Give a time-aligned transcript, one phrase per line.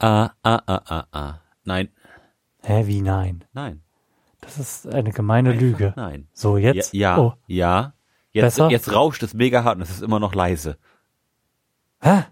[0.00, 1.40] Ah, ah, ah, ah, ah.
[1.64, 1.88] Nein,
[2.62, 3.44] Hä, wie nein?
[3.52, 3.82] nein.
[4.40, 5.92] Das ist eine gemeine Einfach Lüge.
[5.96, 6.28] Nein.
[6.32, 6.92] So, jetzt?
[6.94, 7.18] Ja, ja.
[7.18, 7.34] Oh.
[7.48, 7.94] ja.
[8.30, 8.70] Jetzt, Besser?
[8.70, 10.78] jetzt rauscht es mega hart und es ist immer noch leise.
[12.00, 12.24] Hä?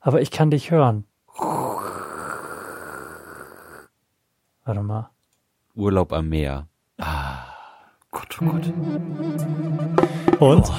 [0.00, 1.04] Aber ich kann dich hören.
[4.64, 5.10] Warte mal.
[5.74, 6.66] Urlaub am Meer.
[6.98, 7.44] Ah.
[8.10, 8.66] Gott, oh Gott.
[10.40, 10.72] Und?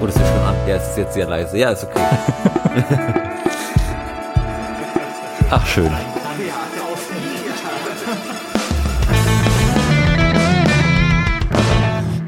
[0.00, 0.54] Oh, das ist schon an.
[0.68, 1.56] Ja, es ist jetzt sehr leise.
[1.56, 3.24] Ja, ist okay.
[5.50, 5.90] Ach, schön.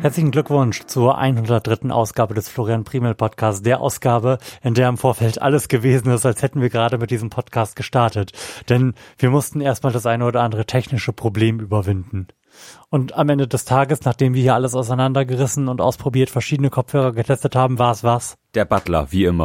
[0.00, 1.90] Herzlichen Glückwunsch zur 103.
[1.90, 6.40] Ausgabe des Florian Primel Podcasts, der Ausgabe, in der im Vorfeld alles gewesen ist, als
[6.40, 8.32] hätten wir gerade mit diesem Podcast gestartet.
[8.70, 12.28] Denn wir mussten erstmal das eine oder andere technische Problem überwinden.
[12.88, 17.54] Und am Ende des Tages, nachdem wir hier alles auseinandergerissen und ausprobiert, verschiedene Kopfhörer getestet
[17.54, 18.38] haben, war es was?
[18.54, 19.44] Der Butler, wie immer.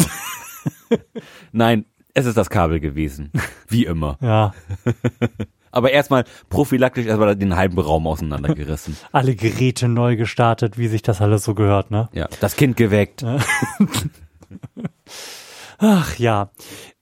[1.51, 1.85] Nein,
[2.15, 3.31] es ist das Kabel gewesen.
[3.67, 4.17] Wie immer.
[4.21, 4.53] Ja,
[5.71, 8.95] Aber erstmal prophylaktisch erstmal den halben Raum auseinandergerissen.
[9.11, 12.07] alle Geräte neu gestartet, wie sich das alles so gehört, ne?
[12.13, 13.25] Ja, das Kind geweckt.
[15.77, 16.51] Ach ja.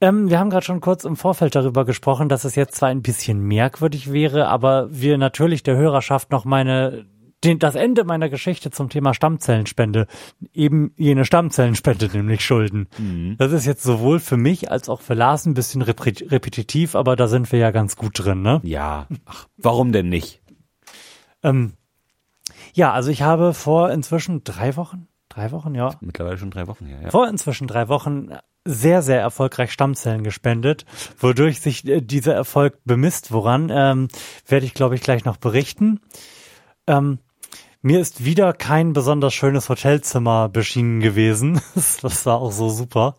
[0.02, 3.04] Ähm, wir haben gerade schon kurz im Vorfeld darüber gesprochen, dass es jetzt zwar ein
[3.04, 7.06] bisschen merkwürdig wäre, aber wir natürlich der Hörerschaft noch meine
[7.44, 10.08] den, das Ende meiner Geschichte zum Thema Stammzellenspende,
[10.54, 12.88] eben jene Stammzellenspende nämlich schulden.
[13.38, 17.16] Das ist jetzt sowohl für mich als auch für Lars ein bisschen repet- repetitiv, aber
[17.16, 18.62] da sind wir ja ganz gut drin, ne?
[18.64, 19.08] Ja.
[19.26, 20.42] Ach, warum denn nicht?
[21.44, 21.74] Ähm,
[22.74, 26.86] ja, also ich habe vor inzwischen drei Wochen, drei Wochen, ja, Mittlerweile schon drei Wochen
[26.86, 27.10] her, ja.
[27.12, 28.30] vor inzwischen drei Wochen
[28.66, 30.86] sehr, sehr erfolgreich Stammzellen gespendet,
[31.20, 33.34] wodurch sich äh, dieser Erfolg bemisst.
[33.34, 34.08] Woran ähm,
[34.48, 36.00] werde ich, glaube ich, gleich noch berichten.
[36.88, 37.20] Ähm,
[37.84, 41.62] mir ist wieder kein besonders schönes Hotelzimmer beschienen gewesen.
[42.02, 43.16] Das war auch so super.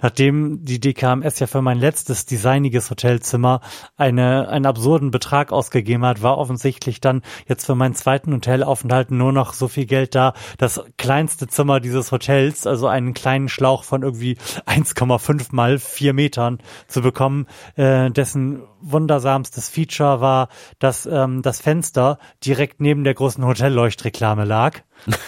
[0.00, 3.60] Nachdem die DKMS ja für mein letztes designiges Hotelzimmer
[3.96, 9.32] eine, einen absurden Betrag ausgegeben hat, war offensichtlich dann jetzt für meinen zweiten Hotelaufenthalt nur
[9.32, 14.02] noch so viel Geld da, das kleinste Zimmer dieses Hotels, also einen kleinen Schlauch von
[14.02, 14.36] irgendwie
[14.66, 17.46] 1,5 mal 4 Metern zu bekommen,
[17.76, 20.48] äh, dessen wundersamstes Feature war,
[20.78, 24.80] dass ähm, das Fenster direkt neben der großen Hotelleuchtreklame lag.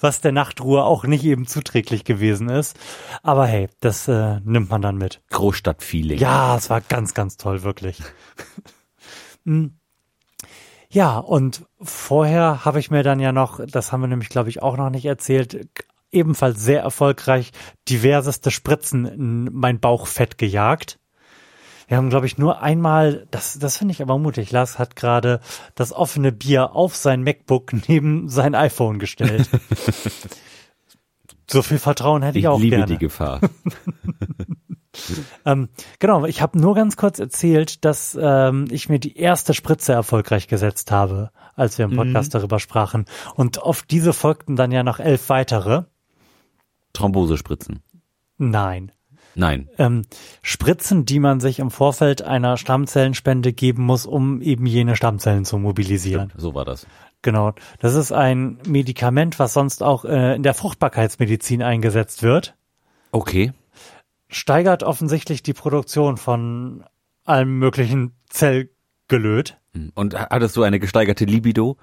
[0.00, 2.76] Was der Nachtruhe auch nicht eben zuträglich gewesen ist.
[3.22, 5.22] Aber hey, das äh, nimmt man dann mit.
[5.30, 6.18] Großstadtfeeling.
[6.18, 8.02] Ja, es war ganz, ganz toll, wirklich.
[9.44, 9.66] Mm.
[10.90, 14.60] ja, und vorher habe ich mir dann ja noch, das haben wir nämlich, glaube ich,
[14.60, 15.68] auch noch nicht erzählt,
[16.12, 17.52] ebenfalls sehr erfolgreich
[17.88, 20.98] diverseste Spritzen in mein Bauchfett gejagt.
[21.90, 24.52] Wir haben, glaube ich, nur einmal, das, das finde ich aber mutig.
[24.52, 25.40] Lars hat gerade
[25.74, 29.48] das offene Bier auf sein MacBook neben sein iPhone gestellt.
[31.50, 32.92] so viel Vertrauen hätte ich, Ich auch liebe gerne.
[32.92, 33.40] die Gefahr.
[35.46, 35.68] Ähm,
[36.00, 40.48] genau, ich habe nur ganz kurz erzählt, dass ähm, ich mir die erste Spritze erfolgreich
[40.48, 43.04] gesetzt habe, als wir im Podcast darüber sprachen.
[43.36, 45.84] Und auf diese folgten dann ja noch elf weitere.
[46.92, 47.82] Thrombosespritzen.
[48.36, 48.90] Nein.
[49.34, 49.68] Nein.
[49.78, 50.02] Ähm,
[50.42, 55.58] Spritzen, die man sich im Vorfeld einer Stammzellenspende geben muss, um eben jene Stammzellen zu
[55.58, 56.32] mobilisieren.
[56.36, 56.86] So war das.
[57.22, 57.54] Genau.
[57.80, 62.54] Das ist ein Medikament, was sonst auch äh, in der Fruchtbarkeitsmedizin eingesetzt wird.
[63.12, 63.52] Okay.
[64.28, 66.84] Steigert offensichtlich die Produktion von
[67.24, 69.58] allem möglichen Zellgelöt.
[69.74, 69.92] Hm.
[69.94, 71.76] Und hattest du eine gesteigerte Libido?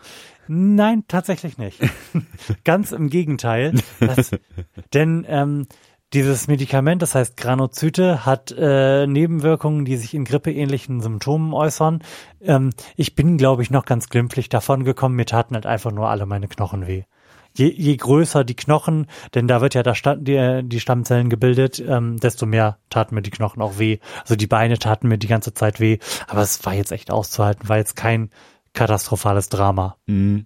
[0.47, 1.79] Nein, tatsächlich nicht.
[2.63, 3.73] Ganz im Gegenteil.
[3.99, 4.31] Das,
[4.93, 5.67] denn ähm,
[6.13, 12.01] dieses Medikament, das heißt Granozyte, hat äh, Nebenwirkungen, die sich in grippeähnlichen Symptomen äußern.
[12.41, 15.15] Ähm, ich bin, glaube ich, noch ganz glimpflich davon gekommen.
[15.15, 17.03] Mir taten halt einfach nur alle meine Knochen weh.
[17.53, 22.17] Je, je größer die Knochen, denn da wird ja Sta die, die Stammzellen gebildet, ähm,
[22.17, 23.97] desto mehr taten mir die Knochen auch weh.
[24.21, 25.97] Also die Beine taten mir die ganze Zeit weh.
[26.27, 28.29] Aber es war jetzt echt auszuhalten, war jetzt kein
[28.73, 29.97] katastrophales Drama.
[30.05, 30.45] Mhm.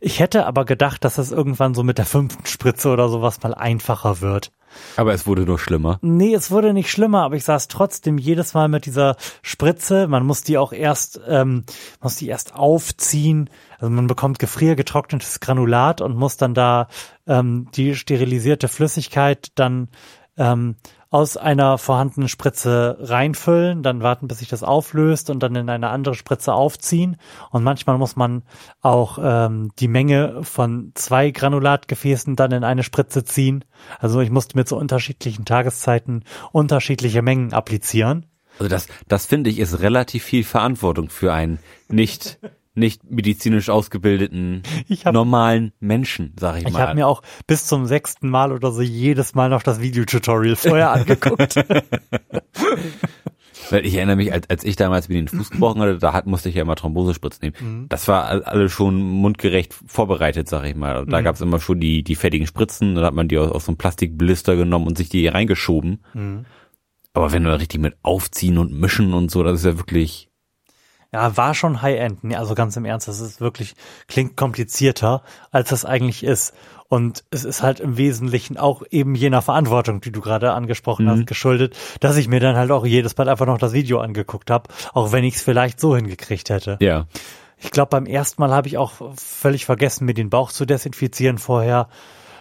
[0.00, 3.54] Ich hätte aber gedacht, dass es irgendwann so mit der fünften Spritze oder sowas mal
[3.54, 4.52] einfacher wird.
[4.96, 5.98] Aber es wurde nur schlimmer.
[6.02, 10.08] Nee, es wurde nicht schlimmer, aber ich saß trotzdem jedes Mal mit dieser Spritze.
[10.08, 11.64] Man muss die auch erst, ähm,
[12.00, 13.50] muss die erst aufziehen.
[13.78, 16.88] Also man bekommt gefriergetrocknetes Granulat und muss dann da
[17.26, 19.88] ähm, die sterilisierte Flüssigkeit dann
[20.36, 20.76] ähm,
[21.10, 25.90] aus einer vorhandenen Spritze reinfüllen, dann warten, bis sich das auflöst und dann in eine
[25.90, 27.18] andere Spritze aufziehen.
[27.50, 28.42] Und manchmal muss man
[28.80, 33.64] auch ähm, die Menge von zwei Granulatgefäßen dann in eine Spritze ziehen.
[34.00, 38.26] Also ich musste mir zu unterschiedlichen Tageszeiten unterschiedliche Mengen applizieren.
[38.58, 41.58] Also das, das finde ich ist relativ viel Verantwortung für einen
[41.88, 42.38] nicht
[42.76, 46.82] nicht medizinisch ausgebildeten, Ich hab- normalen Menschen, sag ich, Ich mal.
[46.82, 50.92] habe mir auch bis zum sechsten Mal oder so jedes Mal noch das Videotutorial vorher
[50.92, 51.54] angeguckt.
[53.70, 56.26] Weil ich erinnere mich, als, als ich damals mir den Fuß gebrochen hatte, da hat,
[56.26, 57.54] musste ich ja immer Thrombosespritz nehmen.
[57.60, 57.86] Mhm.
[57.88, 60.96] Das war all- alles schon mundgerecht vorbereitet, sag ich mal.
[60.98, 61.10] Und Mhm.
[61.12, 63.72] Da gab's immer schon die, die fertigen Spritzen, dann hat man die aus, aus so
[63.72, 66.04] einem Plastikblister genommen und sich die reingeschoben.
[66.12, 66.44] Mhm.
[67.14, 70.28] Aber wenn du da richtig mit aufziehen und mischen und so, das ist ja wirklich,
[71.14, 72.24] Ja, war schon High-End.
[72.24, 73.76] Nee, also ganz im Ernst, das ist wirklich,
[74.08, 75.22] klingt komplizierter,
[75.52, 76.54] als es eigentlich ist.
[76.88, 81.28] Und es ist halt im Wesentlichen auch eben jener Verantwortung, die du gerade angesprochen hast,
[81.28, 84.68] geschuldet, dass ich mir dann halt auch jedes Mal einfach noch das Video angeguckt habe,
[84.92, 86.78] auch wenn ich es vielleicht so hingekriegt hätte.
[86.80, 87.06] ja.
[87.58, 91.38] Ich glaube, beim ersten Mal habe ich auch völlig vergessen, mir den Bauch zu desinfizieren
[91.38, 91.88] vorher.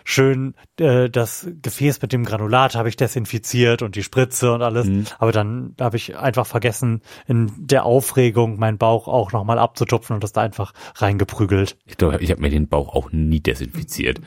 [0.04, 4.88] Schön äh, das Gefäß mit dem Granulat habe ich desinfiziert und die Spritze und alles.
[5.20, 10.24] Aber dann habe ich einfach vergessen, in der Aufregung meinen Bauch auch nochmal abzutupfen und
[10.24, 11.78] das da einfach reingeprügelt.
[11.86, 14.22] Ich glaube, ich habe mir den Bauch auch nie desinfiziert.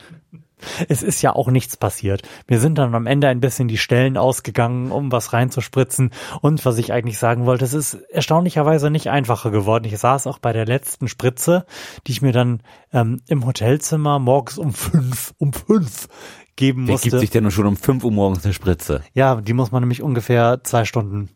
[0.89, 2.23] Es ist ja auch nichts passiert.
[2.49, 6.11] Mir sind dann am Ende ein bisschen die Stellen ausgegangen, um was reinzuspritzen.
[6.41, 9.85] Und was ich eigentlich sagen wollte, es ist erstaunlicherweise nicht einfacher geworden.
[9.85, 11.67] Ich saß auch bei der letzten Spritze,
[12.07, 12.63] die ich mir dann
[12.93, 16.09] ähm, im Hotelzimmer morgens um fünf, um fünf
[16.57, 17.11] geben Wer musste.
[17.11, 19.03] gibt sich denn schon um 5 Uhr morgens eine Spritze?
[19.13, 21.29] Ja, die muss man nämlich ungefähr zwei Stunden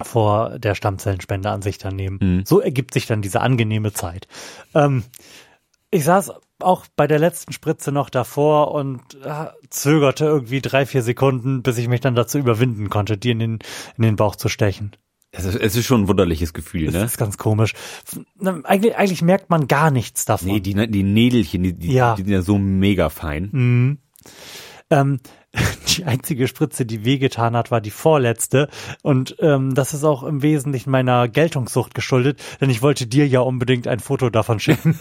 [0.00, 2.18] vor der Stammzellenspende an sich dann nehmen.
[2.20, 2.44] Mhm.
[2.46, 4.26] So ergibt sich dann diese angenehme Zeit.
[4.74, 5.04] Ähm,
[5.90, 11.02] ich saß auch bei der letzten Spritze noch davor und äh, zögerte irgendwie drei, vier
[11.02, 13.58] Sekunden, bis ich mich dann dazu überwinden konnte, die in den,
[13.96, 14.92] in den Bauch zu stechen.
[15.30, 17.04] Es ist, es ist schon ein wunderliches Gefühl, Das ne?
[17.04, 17.74] ist ganz komisch.
[18.64, 20.48] Eigentlich, eigentlich merkt man gar nichts davon.
[20.48, 22.14] Nee, die, die Nädelchen, die, die, Ja.
[22.14, 23.50] die sind ja so mega fein.
[23.52, 23.98] Mhm.
[24.90, 25.20] Ähm,
[25.96, 28.68] die einzige Spritze, die wehgetan hat, war die vorletzte.
[29.02, 33.40] Und ähm, das ist auch im Wesentlichen meiner Geltungssucht geschuldet, denn ich wollte dir ja
[33.40, 34.96] unbedingt ein Foto davon schicken,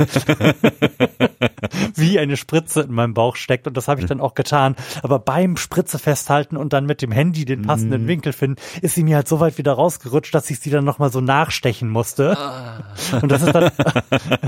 [1.96, 3.68] wie eine Spritze in meinem Bauch steckt.
[3.68, 4.76] Und das habe ich dann auch getan.
[5.04, 9.04] Aber beim Spritze festhalten und dann mit dem Handy den passenden Winkel finden, ist sie
[9.04, 12.38] mir halt so weit wieder rausgerutscht, dass ich sie dann nochmal so nachstechen musste.
[13.22, 13.72] Und das ist dann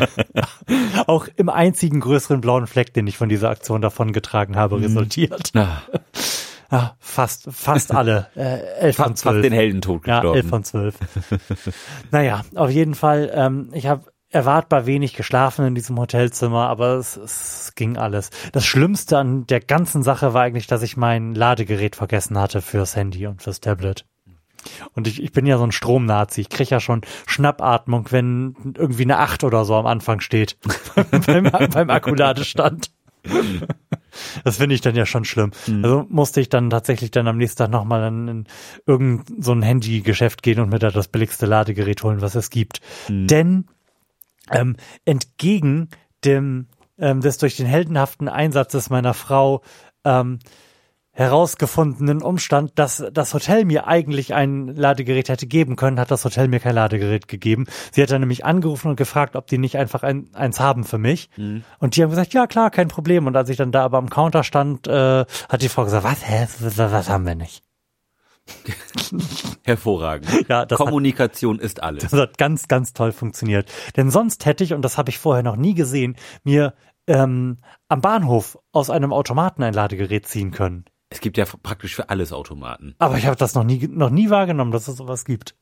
[1.07, 5.51] auch im einzigen größeren blauen Fleck, den ich von dieser Aktion davon getragen habe, resultiert.
[5.55, 5.81] Ah,
[6.71, 8.27] Ah, fast, fast alle.
[8.35, 9.41] Äh, elf von fast, fast zwölf.
[9.41, 10.37] den Heldentod ja, gestorben.
[10.37, 10.95] elf von zwölf.
[12.11, 17.17] naja, auf jeden Fall, ähm, ich habe erwartbar wenig geschlafen in diesem Hotelzimmer, aber es,
[17.17, 18.29] es ging alles.
[18.51, 22.95] Das Schlimmste an der ganzen Sache war eigentlich, dass ich mein Ladegerät vergessen hatte fürs
[22.95, 24.05] Handy und fürs Tablet.
[24.93, 26.41] Und ich, ich bin ja so ein Stromnazi.
[26.41, 30.57] Ich krieg ja schon Schnappatmung, wenn irgendwie eine Acht oder so am Anfang steht.
[31.25, 32.91] beim, beim Akkuladestand.
[34.43, 35.51] Das finde ich dann ja schon schlimm.
[35.83, 38.47] Also musste ich dann tatsächlich dann am nächsten Tag nochmal in, in
[38.85, 42.81] irgend so ein Handygeschäft gehen und mir da das billigste Ladegerät holen, was es gibt.
[43.29, 43.65] Denn
[44.51, 45.89] ähm, entgegen
[46.25, 46.67] dem
[46.97, 49.61] ähm, des durch den heldenhaften Einsatzes meiner Frau
[50.03, 50.39] ähm,
[51.19, 56.47] herausgefundenen Umstand, dass das Hotel mir eigentlich ein Ladegerät hätte geben können, hat das Hotel
[56.47, 57.65] mir kein Ladegerät gegeben.
[57.91, 60.97] Sie hat dann nämlich angerufen und gefragt, ob die nicht einfach ein, eins haben für
[60.97, 61.29] mich.
[61.79, 63.27] Und die haben gesagt, ja klar, kein Problem.
[63.27, 66.25] Und als ich dann da aber am Counter stand, äh, hat die Frau gesagt, was,
[66.27, 67.63] hä, was, was haben wir nicht?
[69.65, 70.27] Hervorragend.
[70.47, 72.03] Ja, das hat- Kommunikation ist alles.
[72.03, 73.69] Das hat ganz, ganz toll funktioniert.
[73.97, 76.73] Denn sonst hätte ich, und das habe ich vorher noch nie gesehen, mir
[77.07, 77.57] ähm,
[77.89, 80.85] am Bahnhof aus einem Automaten ein Ladegerät ziehen können.
[81.09, 82.95] Es gibt ja praktisch für alles Automaten.
[82.99, 85.55] Aber ich habe das noch nie, noch nie wahrgenommen, dass es sowas gibt.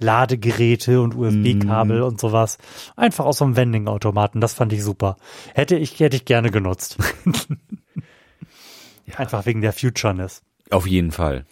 [0.00, 2.58] Ladegeräte und USB-Kabel und sowas.
[2.96, 4.40] Einfach aus so einem Vending-Automaten.
[4.40, 5.16] Das fand ich super.
[5.54, 6.98] Hätte ich, hätte ich gerne genutzt.
[9.16, 10.42] Einfach wegen der Futureness.
[10.70, 11.46] Auf jeden Fall.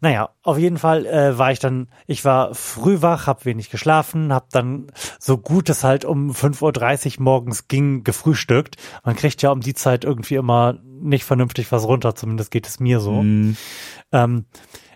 [0.00, 4.32] Naja, auf jeden Fall äh, war ich dann, ich war früh wach, hab wenig geschlafen,
[4.32, 4.88] hab dann
[5.18, 8.76] so gut es halt um 5.30 Uhr morgens ging, gefrühstückt.
[9.04, 12.80] Man kriegt ja um die Zeit irgendwie immer nicht vernünftig was runter, zumindest geht es
[12.80, 13.20] mir so.
[14.12, 14.46] Ähm,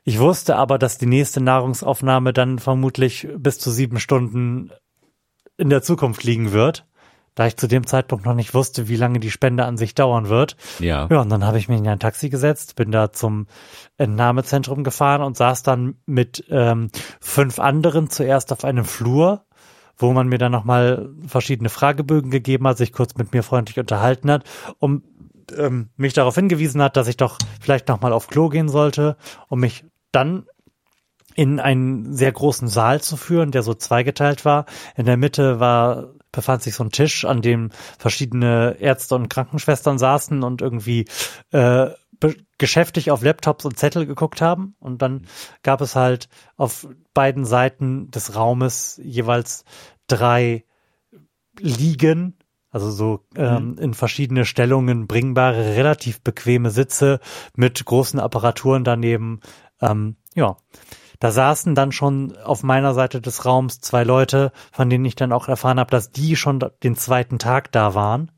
[0.04, 4.70] ich wusste aber, dass die nächste Nahrungsaufnahme dann vermutlich bis zu sieben Stunden
[5.56, 6.86] in der Zukunft liegen wird,
[7.34, 10.28] da ich zu dem Zeitpunkt noch nicht wusste, wie lange die Spende an sich dauern
[10.28, 10.56] wird.
[10.78, 11.08] Ja.
[11.10, 13.46] Ja, und dann habe ich mich in ein Taxi gesetzt, bin da zum
[13.96, 19.44] Entnahmezentrum gefahren und saß dann mit ähm, fünf anderen zuerst auf einem Flur,
[19.96, 24.30] wo man mir dann nochmal verschiedene Fragebögen gegeben hat, sich kurz mit mir freundlich unterhalten
[24.30, 24.44] hat,
[24.78, 25.02] um
[25.56, 29.16] ähm, mich darauf hingewiesen hat, dass ich doch vielleicht nochmal auf Klo gehen sollte,
[29.48, 30.46] um mich dann
[31.34, 34.66] in einen sehr großen Saal zu führen, der so zweigeteilt war.
[34.96, 39.98] In der Mitte war befand sich so ein Tisch, an dem verschiedene Ärzte und Krankenschwestern
[39.98, 41.06] saßen und irgendwie
[41.50, 41.90] äh,
[42.58, 44.74] geschäftig auf Laptops und Zettel geguckt haben.
[44.78, 45.26] Und dann
[45.62, 49.64] gab es halt auf beiden Seiten des Raumes jeweils
[50.06, 50.64] drei
[51.58, 52.38] Liegen,
[52.70, 57.20] also so ähm, in verschiedene Stellungen bringbare, relativ bequeme Sitze
[57.56, 59.40] mit großen Apparaturen daneben.
[59.80, 60.56] Ähm, ja,
[61.20, 65.32] da saßen dann schon auf meiner Seite des Raums zwei Leute, von denen ich dann
[65.32, 68.32] auch erfahren habe, dass die schon den zweiten Tag da waren.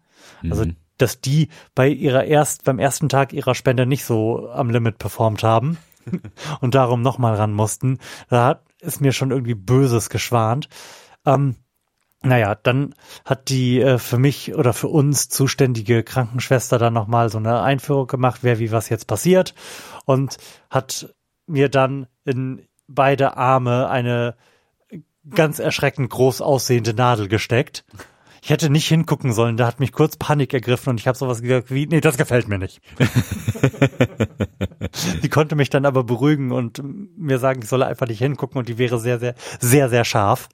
[0.48, 0.76] Also Mhm.
[0.98, 5.42] dass die bei ihrer erst beim ersten Tag ihrer Spende nicht so am Limit performt
[5.42, 5.78] haben
[6.60, 7.98] und darum nochmal ran mussten.
[8.28, 10.68] Da hat, ist mir schon irgendwie Böses geschwant.
[11.24, 11.56] Ähm,
[12.24, 17.38] naja, dann hat die äh, für mich oder für uns zuständige Krankenschwester dann nochmal so
[17.38, 19.54] eine Einführung gemacht, wer wie was jetzt passiert
[20.04, 20.38] und
[20.70, 21.14] hat
[21.46, 22.62] mir dann in
[22.94, 24.36] beide Arme eine
[25.28, 27.84] ganz erschreckend groß aussehende Nadel gesteckt.
[28.44, 31.42] Ich hätte nicht hingucken sollen, da hat mich kurz Panik ergriffen und ich habe sowas
[31.42, 32.80] gesagt wie, nee, das gefällt mir nicht.
[35.22, 36.82] die konnte mich dann aber beruhigen und
[37.16, 40.48] mir sagen, ich solle einfach nicht hingucken und die wäre sehr, sehr, sehr, sehr scharf.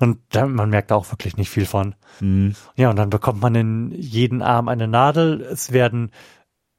[0.00, 1.94] Und da, man merkt auch wirklich nicht viel von.
[2.20, 2.54] Mhm.
[2.76, 5.40] Ja, und dann bekommt man in jeden Arm eine Nadel.
[5.40, 6.10] Es werden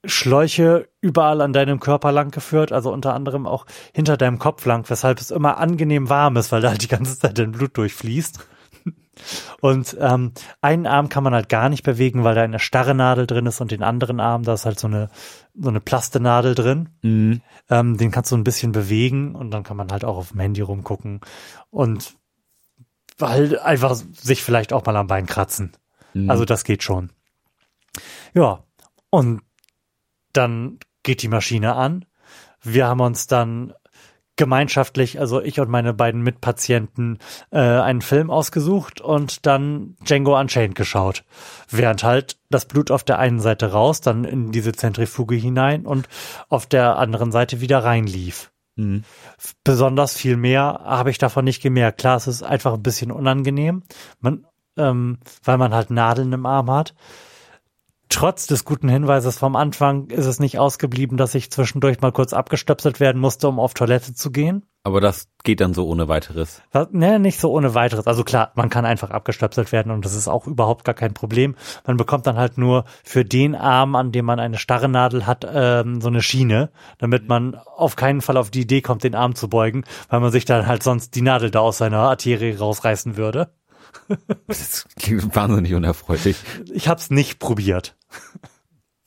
[0.06, 4.90] Schläuche überall an deinem Körper lang geführt, also unter anderem auch hinter deinem Kopf lang,
[4.90, 8.40] weshalb es immer angenehm warm ist, weil da halt die ganze Zeit dein Blut durchfließt.
[9.60, 13.28] Und ähm, einen Arm kann man halt gar nicht bewegen, weil da eine starre Nadel
[13.28, 15.10] drin ist und den anderen Arm, da ist halt so eine
[15.54, 16.90] so eine Plastenadel drin.
[17.02, 17.42] Mhm.
[17.70, 20.40] Ähm, den kannst du ein bisschen bewegen und dann kann man halt auch auf dem
[20.40, 21.20] Handy rumgucken
[21.70, 22.16] und
[23.20, 25.74] halt einfach sich vielleicht auch mal am Bein kratzen.
[26.14, 26.30] Mhm.
[26.30, 27.12] Also das geht schon.
[28.34, 28.64] Ja,
[29.10, 29.42] und
[30.34, 32.06] dann geht die Maschine an.
[32.62, 33.74] Wir haben uns dann
[34.40, 37.20] gemeinschaftlich, also ich und meine beiden Mitpatienten,
[37.52, 41.26] äh, einen Film ausgesucht und dann Django Unchained geschaut.
[41.70, 46.08] Während halt das Blut auf der einen Seite raus, dann in diese Zentrifuge hinein und
[46.48, 48.50] auf der anderen Seite wieder reinlief.
[48.78, 49.04] Mhm.
[49.66, 52.00] Besonders viel mehr habe ich davon nicht gemerkt.
[52.00, 53.84] Klar, es ist einfach ein bisschen unangenehm,
[54.22, 56.96] man, ähm, weil man halt Nadeln im Arm hat.
[58.12, 62.34] Trotz des guten Hinweises vom Anfang ist es nicht ausgeblieben, dass ich zwischendurch mal kurz
[62.34, 64.66] abgestöpselt werden musste, um auf Toilette zu gehen.
[64.84, 66.64] Aber das geht dann so ohne weiteres.
[66.72, 68.08] Was- Ne, nicht so ohne weiteres.
[68.08, 71.56] Also klar, man kann einfach abgestöpselt werden und das ist auch überhaupt gar kein Problem.
[71.86, 75.46] Man bekommt dann halt nur für den Arm, an dem man eine starre Nadel hat,
[75.48, 79.36] ähm, so eine Schiene, damit man auf keinen Fall auf die Idee kommt, den Arm
[79.36, 83.18] zu beugen, weil man sich dann halt sonst die Nadel da aus seiner Arterie rausreißen
[83.18, 83.52] würde.
[84.48, 86.38] Das klingt wahnsinnig unerfreulich.
[86.72, 87.96] Ich hab's nicht probiert.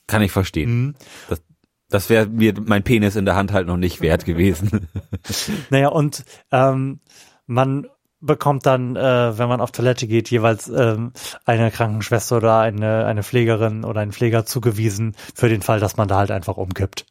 [0.06, 0.86] Kann ich verstehen.
[0.86, 0.94] Mhm.
[1.28, 1.42] Das,
[1.88, 4.88] das wäre mir mein Penis in der Hand halt noch nicht wert gewesen.
[5.70, 7.00] Naja, und ähm,
[7.46, 7.86] man
[8.20, 11.12] bekommt dann, äh, wenn man auf Toilette geht, jeweils ähm,
[11.44, 16.08] eine Krankenschwester oder eine, eine Pflegerin oder einen Pfleger zugewiesen für den Fall, dass man
[16.08, 17.06] da halt einfach umkippt.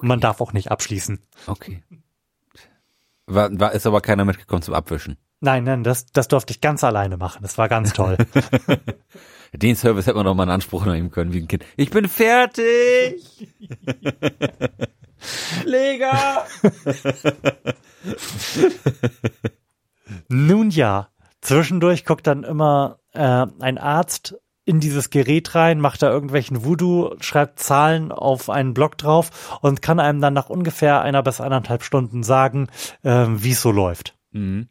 [0.00, 1.18] Und man darf auch nicht abschließen.
[1.46, 1.82] Okay.
[3.26, 5.18] War, war, ist aber keiner mitgekommen zum Abwischen.
[5.40, 7.42] Nein, nein, das, das durfte ich ganz alleine machen.
[7.42, 8.16] Das war ganz toll.
[9.52, 11.64] Den Service hätte man doch mal in Anspruch nehmen können wie ein Kind.
[11.76, 13.48] Ich bin fertig!
[15.18, 16.44] Pfleger!
[20.28, 21.08] Nun ja,
[21.40, 27.14] zwischendurch guckt dann immer äh, ein Arzt in dieses Gerät rein, macht da irgendwelchen Voodoo,
[27.20, 31.82] schreibt Zahlen auf einen Block drauf und kann einem dann nach ungefähr einer bis anderthalb
[31.82, 32.68] Stunden sagen,
[33.02, 34.18] ähm, wie es so läuft.
[34.32, 34.68] Mhm.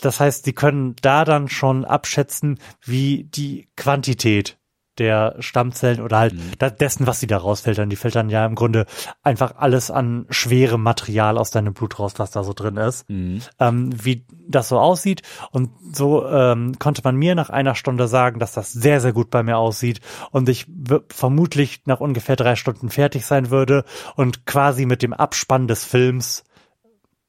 [0.00, 4.56] Das heißt, sie können da dann schon abschätzen, wie die Quantität
[4.96, 7.88] der Stammzellen oder halt da- dessen, was sie da rausfiltern.
[7.88, 8.84] Die filtern ja im Grunde
[9.22, 13.40] einfach alles an schwerem Material aus deinem Blut raus, was da so drin ist Mhm.
[13.60, 15.22] ähm, wie das so aussieht.
[15.52, 19.30] Und so ähm, konnte man mir nach einer Stunde sagen, dass das sehr, sehr gut
[19.30, 20.00] bei mir aussieht
[20.32, 20.66] und ich
[21.10, 23.84] vermutlich nach ungefähr drei Stunden fertig sein würde.
[24.16, 26.42] Und quasi mit dem Abspann des Films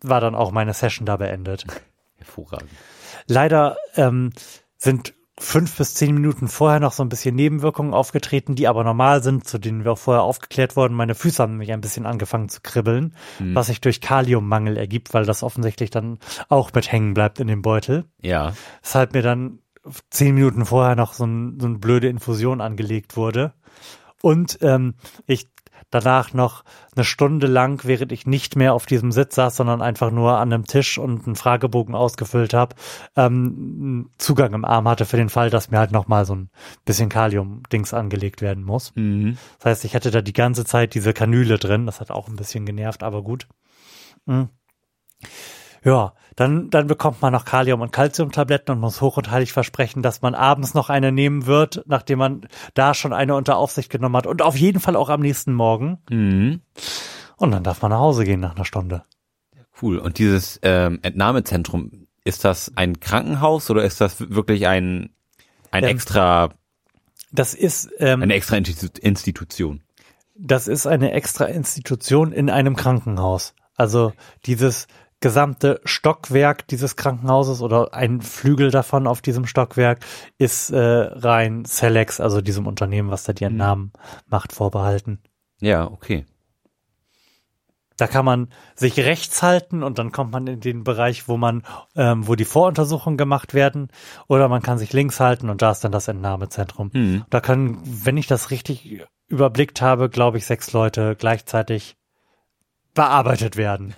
[0.01, 1.65] war dann auch meine Session da beendet.
[2.17, 2.69] Hervorragend.
[3.27, 4.31] Leider ähm,
[4.77, 9.23] sind fünf bis zehn Minuten vorher noch so ein bisschen Nebenwirkungen aufgetreten, die aber normal
[9.23, 10.93] sind, zu denen wir auch vorher aufgeklärt wurden.
[10.93, 15.25] Meine Füße haben mich ein bisschen angefangen zu kribbeln, was sich durch Kaliummangel ergibt, weil
[15.25, 18.03] das offensichtlich dann auch mit hängen bleibt in dem Beutel.
[18.21, 18.53] Ja.
[18.81, 19.59] Weshalb mir dann
[20.09, 23.53] zehn Minuten vorher noch so, ein, so eine blöde Infusion angelegt wurde.
[24.21, 25.47] Und ähm, ich
[25.89, 26.63] danach noch
[26.95, 30.53] eine Stunde lang, während ich nicht mehr auf diesem Sitz saß, sondern einfach nur an
[30.53, 32.75] einem Tisch und einen Fragebogen ausgefüllt habe,
[33.15, 36.49] ähm, Zugang im Arm hatte für den Fall, dass mir halt nochmal so ein
[36.85, 38.93] bisschen Kalium-Dings angelegt werden muss.
[38.95, 39.37] Mhm.
[39.57, 41.85] Das heißt, ich hatte da die ganze Zeit diese Kanüle drin.
[41.85, 43.47] Das hat auch ein bisschen genervt, aber gut.
[44.25, 44.49] Mhm.
[45.83, 50.01] Ja, dann, dann bekommt man noch Kalium- und Calciumtabletten und muss hoch und heilig versprechen,
[50.01, 54.15] dass man abends noch eine nehmen wird, nachdem man da schon eine unter Aufsicht genommen
[54.17, 55.99] hat und auf jeden Fall auch am nächsten Morgen.
[56.09, 56.61] Mhm.
[57.37, 59.03] Und dann darf man nach Hause gehen nach einer Stunde.
[59.81, 59.97] Cool.
[59.97, 65.09] Und dieses ähm, Entnahmezentrum, ist das ein Krankenhaus oder ist das wirklich ein,
[65.71, 66.49] ein Ähm, extra,
[67.31, 69.81] Das ist, ähm, eine extra Institu- Institution?
[70.35, 73.53] das ist eine extra Institution in einem Krankenhaus.
[73.75, 74.13] Also
[74.45, 74.87] dieses
[75.19, 79.99] gesamte Stockwerk dieses Krankenhauses oder ein Flügel davon auf diesem Stockwerk
[80.37, 83.91] ist äh, rein Celex, also diesem Unternehmen, was da ihren Namen
[84.27, 85.19] macht, vorbehalten.
[85.59, 86.25] Ja, okay.
[87.97, 91.63] Da kann man sich rechts halten und dann kommt man in den Bereich, wo man,
[91.97, 93.89] ähm, wo die Voruntersuchungen gemacht werden,
[94.29, 96.91] oder man kann sich links halten und da ist dann das Entnahmezentrum.
[96.93, 97.25] Hm.
[97.29, 101.97] Da können, wenn ich das richtig überblickt habe, glaube ich, sechs Leute gleichzeitig
[102.93, 103.93] bearbeitet werden.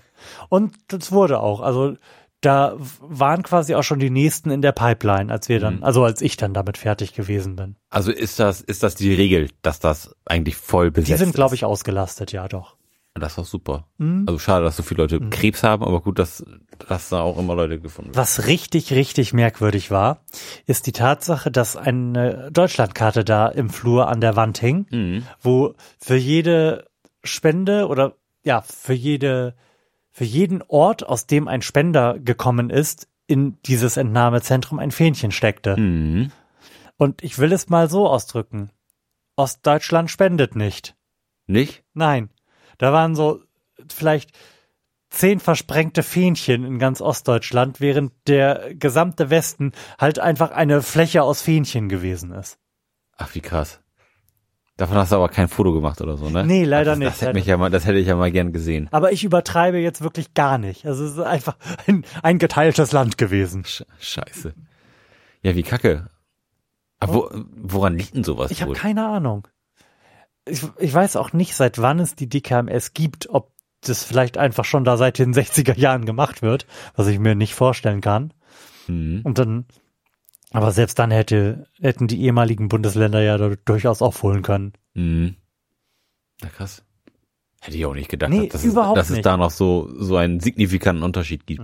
[0.50, 1.62] Und das wurde auch.
[1.62, 1.96] Also
[2.42, 5.84] da waren quasi auch schon die nächsten in der Pipeline, als wir dann, Mhm.
[5.84, 7.76] also als ich dann damit fertig gewesen bin.
[7.92, 11.54] Also ist das, ist das die Regel, dass das eigentlich voll Die besetzt sind, glaube
[11.54, 11.60] ist?
[11.60, 12.76] ich, ausgelastet, ja doch.
[13.14, 13.88] Das ist auch super.
[13.98, 14.24] Mhm.
[14.26, 16.44] Also schade, dass so viele Leute Krebs haben, aber gut, dass,
[16.88, 18.18] dass da auch immer Leute gefunden werden.
[18.18, 20.24] Was richtig, richtig merkwürdig war,
[20.66, 25.28] ist die Tatsache, dass eine Deutschlandkarte da im Flur an der Wand hing, Mhm.
[25.42, 26.86] wo für jede
[27.24, 28.14] Spende oder
[28.44, 29.56] ja, für jede,
[30.12, 35.78] für jeden Ort, aus dem ein Spender gekommen ist, in dieses Entnahmezentrum ein Fähnchen steckte.
[35.78, 36.32] Mhm.
[36.98, 38.70] Und ich will es mal so ausdrücken.
[39.36, 40.96] Ostdeutschland spendet nicht.
[41.48, 41.84] Nicht?
[41.94, 42.30] Nein.
[42.78, 43.42] Da waren so
[43.88, 44.32] vielleicht
[45.10, 51.42] zehn versprengte Fähnchen in ganz Ostdeutschland, während der gesamte Westen halt einfach eine Fläche aus
[51.42, 52.58] Fähnchen gewesen ist.
[53.18, 53.80] Ach, wie krass.
[54.82, 56.44] Davon hast du aber kein Foto gemacht oder so, ne?
[56.44, 58.52] Nee, leider das, nicht, Das hätte, mich ja mal, das hätte ich ja mal gern
[58.52, 58.88] gesehen.
[58.90, 60.88] Aber ich übertreibe jetzt wirklich gar nicht.
[60.88, 63.64] Also es ist einfach ein, ein geteiltes Land gewesen.
[63.64, 64.56] Sch Scheiße.
[65.44, 66.10] Ja, wie kacke.
[67.00, 69.48] Aber wo, woran liegt denn sowas Ich habe keine Ahnung.
[70.50, 74.66] Ich, ich weiß auch nicht, seit wann es die DKMS gibt, ob das vielleicht einfach
[74.66, 78.34] schon da seit den 60er Jahren gemacht wird, was ich mir nicht vorstellen kann.
[78.88, 79.22] Mhm.
[79.26, 79.66] Und dann,
[80.52, 84.74] aber selbst dann hätte, hätten die ehemaligen Bundesländer ja durchaus aufholen können.
[84.94, 85.36] Mhm.
[86.42, 86.84] Na krass.
[87.62, 90.18] Hätte ich auch nicht gedacht, Nee, dass, überhaupt es, dass es da noch so, so
[90.18, 91.64] einen signifikanten Unterschied gibt.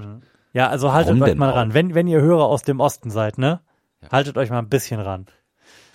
[0.54, 1.56] Ja, also haltet Warum euch mal auch?
[1.56, 1.74] ran.
[1.74, 3.62] Wenn, wenn ihr Hörer aus dem Osten seid, ne?
[4.02, 4.12] Ja.
[4.12, 5.26] Haltet euch mal ein bisschen ran.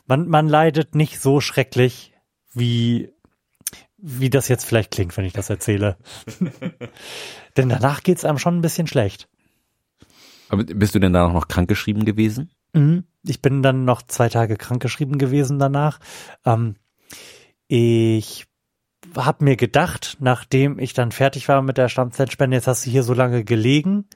[0.07, 2.13] Man, man leidet nicht so schrecklich,
[2.53, 3.13] wie,
[3.97, 5.97] wie das jetzt vielleicht klingt, wenn ich das erzähle.
[7.57, 9.29] Denn danach geht's einem schon ein bisschen schlecht.
[10.49, 12.51] Aber bist du denn da noch krankgeschrieben gewesen?
[12.73, 13.05] Mhm.
[13.25, 15.99] Ich bin dann noch zwei Tage krankgeschrieben gewesen danach.
[16.45, 16.77] Ähm,
[17.69, 18.47] ich
[19.17, 23.03] habe mir gedacht, nachdem ich dann fertig war mit der Stammzellenspende, jetzt hast du hier
[23.03, 24.07] so lange gelegen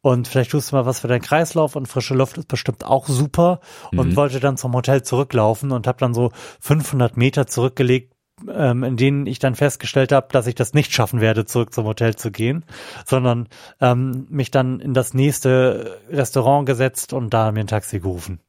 [0.00, 3.08] und vielleicht tust du mal was für deinen Kreislauf und frische Luft ist bestimmt auch
[3.08, 3.60] super
[3.92, 4.16] und Mhm.
[4.16, 8.14] wollte dann zum Hotel zurücklaufen und habe dann so 500 Meter zurückgelegt,
[8.52, 11.86] ähm, in denen ich dann festgestellt habe, dass ich das nicht schaffen werde, zurück zum
[11.86, 12.64] Hotel zu gehen,
[13.04, 13.48] sondern
[13.80, 18.40] ähm, mich dann in das nächste Restaurant gesetzt und da mir ein Taxi gerufen.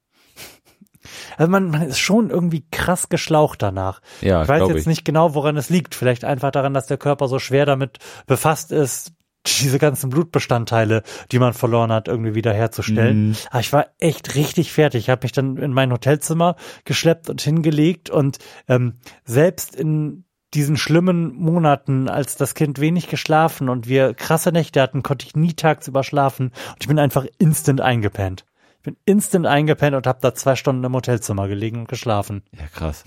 [1.38, 4.02] Also man, man ist schon irgendwie krass geschlaucht danach.
[4.22, 4.88] Ja, ich weiß jetzt ich.
[4.88, 5.96] nicht genau, woran es liegt.
[5.96, 9.14] Vielleicht einfach daran, dass der Körper so schwer damit befasst ist,
[9.46, 13.30] diese ganzen Blutbestandteile, die man verloren hat, irgendwie wieder herzustellen.
[13.30, 13.36] Mhm.
[13.50, 15.06] Aber ich war echt richtig fertig.
[15.06, 20.78] Ich habe mich dann in mein Hotelzimmer geschleppt und hingelegt und ähm, selbst in diesen
[20.78, 25.54] schlimmen Monaten, als das Kind wenig geschlafen und wir krasse Nächte hatten, konnte ich nie
[25.54, 28.46] tagsüber schlafen und ich bin einfach instant eingepennt.
[28.78, 32.44] Ich bin instant eingepennt und habe da zwei Stunden im Hotelzimmer gelegen und geschlafen.
[32.52, 33.04] Ja, krass.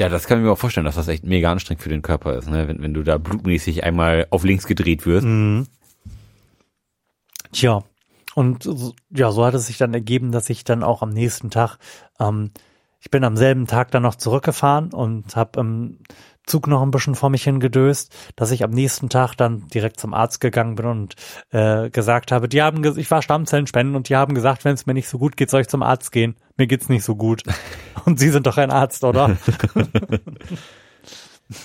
[0.00, 2.34] Ja, das kann ich mir auch vorstellen, dass das echt mega anstrengend für den Körper
[2.34, 2.66] ist, ne?
[2.66, 5.26] Wenn, wenn du da blutmäßig einmal auf links gedreht wirst.
[5.26, 5.66] Mhm.
[7.52, 7.84] Tja,
[8.34, 8.66] und
[9.10, 11.76] ja, so hat es sich dann ergeben, dass ich dann auch am nächsten Tag,
[12.18, 12.50] ähm,
[12.98, 15.98] ich bin am selben Tag dann noch zurückgefahren und habe im
[16.46, 20.14] Zug noch ein bisschen vor mich hingedöst, dass ich am nächsten Tag dann direkt zum
[20.14, 21.14] Arzt gegangen bin und
[21.50, 24.94] äh, gesagt habe, die haben, ich war Stammzellenspenden und die haben gesagt, wenn es mir
[24.94, 26.36] nicht so gut geht, soll ich zum Arzt gehen.
[26.56, 27.42] Mir geht's nicht so gut.
[28.06, 29.36] Und Sie sind doch ein Arzt, oder?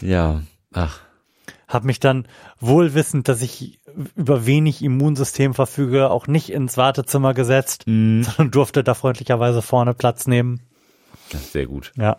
[0.01, 0.41] Ja,
[0.73, 1.01] ach.
[1.67, 2.27] Hab mich dann
[2.59, 3.79] wohl wissend, dass ich
[4.15, 8.23] über wenig Immunsystem verfüge, auch nicht ins Wartezimmer gesetzt, Mhm.
[8.23, 10.61] sondern durfte da freundlicherweise vorne Platz nehmen.
[11.51, 11.91] Sehr gut.
[11.95, 12.17] Ja,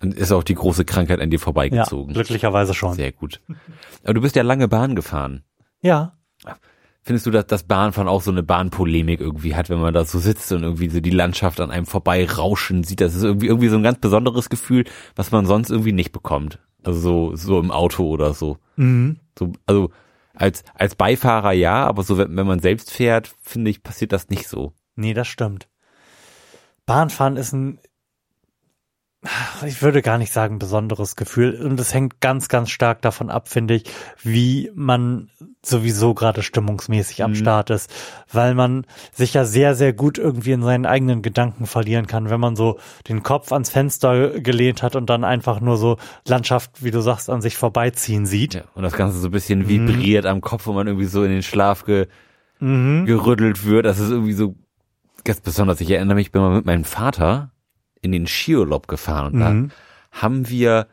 [0.00, 2.14] Und ist auch die große Krankheit an dir ja vorbeigezogen.
[2.14, 2.94] glücklicherweise schon.
[2.94, 3.40] Sehr gut.
[4.02, 5.44] Aber du bist ja lange Bahn gefahren.
[5.80, 6.14] Ja,
[7.06, 10.18] Findest du, dass das Bahnfahren auch so eine Bahnpolemik irgendwie hat, wenn man da so
[10.18, 13.02] sitzt und irgendwie so die Landschaft an einem vorbei rauschen sieht?
[13.02, 16.60] Das ist irgendwie, irgendwie so ein ganz besonderes Gefühl, was man sonst irgendwie nicht bekommt.
[16.82, 18.56] Also so, so im Auto oder so.
[18.76, 19.20] mhm.
[19.38, 19.90] so also
[20.32, 24.30] als, als Beifahrer ja, aber so wenn, wenn man selbst fährt, finde ich, passiert das
[24.30, 24.72] nicht so.
[24.96, 25.68] nee, das stimmt.
[26.86, 27.80] Bahnfahren ist ein
[29.66, 31.60] ich würde gar nicht sagen besonderes Gefühl.
[31.62, 33.84] Und es hängt ganz, ganz stark davon ab, finde ich,
[34.22, 35.30] wie man
[35.64, 37.36] sowieso gerade stimmungsmäßig am Mhm.
[37.36, 37.90] Start ist.
[38.30, 42.40] Weil man sich ja sehr, sehr gut irgendwie in seinen eigenen Gedanken verlieren kann, wenn
[42.40, 46.90] man so den Kopf ans Fenster gelehnt hat und dann einfach nur so Landschaft, wie
[46.90, 48.54] du sagst, an sich vorbeiziehen sieht.
[48.54, 51.30] Ja, und das Ganze so ein bisschen vibriert am Kopf, wo man irgendwie so in
[51.30, 52.08] den Schlaf ge
[52.60, 53.84] gerüttelt wird.
[53.84, 54.54] Das ist irgendwie so
[55.24, 55.80] ganz besonders.
[55.82, 57.50] Ich erinnere mich, ich bin mal mit meinem Vater
[58.04, 59.68] in den Skiurlaub gefahren und Mhm.
[60.12, 60.86] da haben wir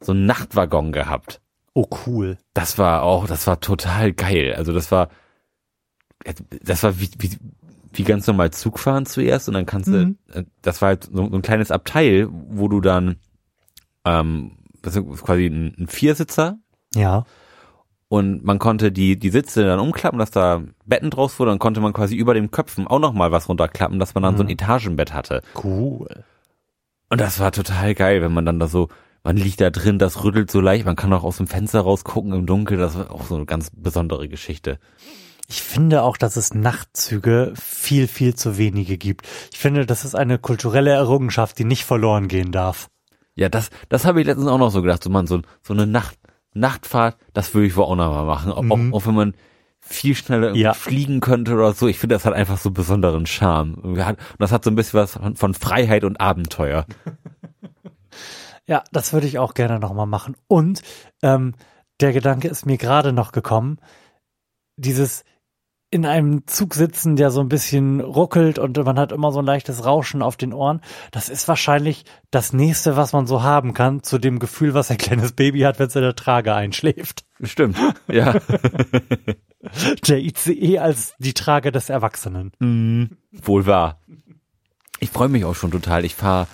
[0.00, 1.40] so einen Nachtwaggon gehabt.
[1.74, 2.38] Oh, cool.
[2.54, 4.54] Das war auch, das war total geil.
[4.56, 5.08] Also das war,
[6.62, 7.30] das war wie, wie,
[7.92, 10.18] wie ganz normal Zugfahren zuerst und dann kannst Mhm.
[10.32, 13.16] du, das war halt so, so ein kleines Abteil, wo du dann,
[14.04, 16.58] ähm, das ist quasi ein, ein Viersitzer
[16.94, 17.24] Ja.
[18.10, 21.80] Und man konnte die, die Sitze dann umklappen, dass da Betten draus wurde, dann konnte
[21.80, 25.14] man quasi über den Köpfen auch nochmal was runterklappen, dass man dann so ein Etagenbett
[25.14, 25.42] hatte.
[25.62, 26.24] Cool.
[27.08, 28.88] Und das war total geil, wenn man dann da so,
[29.22, 32.32] man liegt da drin, das rüttelt so leicht, man kann auch aus dem Fenster rausgucken
[32.32, 34.80] im Dunkeln, das war auch so eine ganz besondere Geschichte.
[35.48, 39.28] Ich finde auch, dass es Nachtzüge viel, viel zu wenige gibt.
[39.52, 42.88] Ich finde, das ist eine kulturelle Errungenschaft, die nicht verloren gehen darf.
[43.36, 45.86] Ja, das, das habe ich letztens auch noch so gedacht, so man, so, so eine
[45.86, 46.18] Nacht,
[46.54, 48.92] Nachtfahrt, das würde ich wohl auch noch mal machen, auch, Mhm.
[48.94, 49.34] auch wenn man
[49.80, 50.74] viel schneller Ja.
[50.74, 51.88] fliegen könnte oder so.
[51.88, 53.74] Ich finde, das hat einfach so besonderen Charme.
[53.74, 53.96] Und
[54.38, 56.86] das hat so ein bisschen was von, von Freiheit und Abenteuer.
[58.66, 60.36] Ja, das würde ich auch gerne nochmal machen.
[60.46, 60.82] Und
[61.22, 61.54] ähm,
[62.00, 63.78] der Gedanke ist mir gerade noch gekommen,
[64.76, 65.24] dieses
[65.90, 69.44] in einem Zug sitzen, der so ein bisschen ruckelt und man hat immer so ein
[69.44, 70.80] leichtes Rauschen auf den Ohren.
[71.10, 74.98] Das ist wahrscheinlich das nächste, was man so haben kann, zu dem Gefühl, was ein
[74.98, 77.24] kleines Baby hat, wenn es in der Trage einschläft.
[77.42, 77.76] Stimmt,
[78.08, 78.34] ja.
[80.08, 82.52] Der ICE als die Trage des Erwachsenen.
[83.32, 84.00] Wohl wahr.
[85.00, 86.04] Ich freue mich auch schon total.
[86.04, 86.46] Ich fahre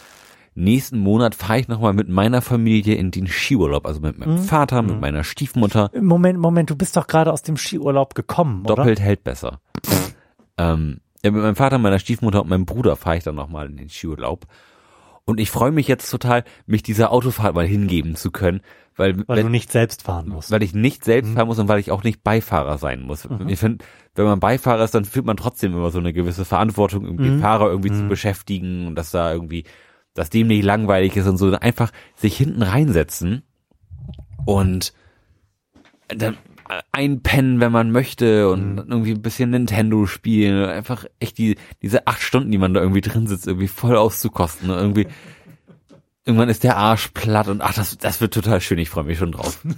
[0.56, 3.86] nächsten Monat fahre ich nochmal mit meiner Familie in den Skiurlaub.
[3.86, 5.90] Also mit meinem Vater, mit meiner Stiefmutter.
[6.00, 8.76] Moment, Moment, du bist doch gerade aus dem Skiurlaub gekommen, oder?
[8.76, 9.60] Doppelt hält besser.
[10.58, 13.76] ähm, ja, mit meinem Vater, meiner Stiefmutter und meinem Bruder fahre ich dann nochmal in
[13.76, 14.46] den Skiurlaub.
[15.24, 18.60] Und ich freue mich jetzt total, mich dieser Autofahrt mal hingeben zu können,
[18.94, 20.52] weil, Weil wenn, du nicht selbst fahren musst.
[20.52, 23.28] weil ich nicht selbst fahren muss und weil ich auch nicht Beifahrer sein muss.
[23.48, 27.04] Ich finde, wenn man Beifahrer ist, dann fühlt man trotzdem immer so eine gewisse Verantwortung,
[27.04, 29.64] irgendwie den Fahrer irgendwie zu beschäftigen und dass da irgendwie,
[30.16, 31.52] dass dem nicht langweilig ist und so.
[31.52, 33.42] Einfach sich hinten reinsetzen
[34.44, 34.92] und
[36.08, 36.36] dann
[36.92, 40.64] einpennen, wenn man möchte und irgendwie ein bisschen Nintendo spielen.
[40.64, 44.70] Einfach echt die, diese acht Stunden, die man da irgendwie drin sitzt, irgendwie voll auszukosten.
[44.70, 45.06] Und irgendwie,
[46.24, 48.78] irgendwann ist der Arsch platt und ach, das, das wird total schön.
[48.78, 49.64] Ich freue mich schon drauf.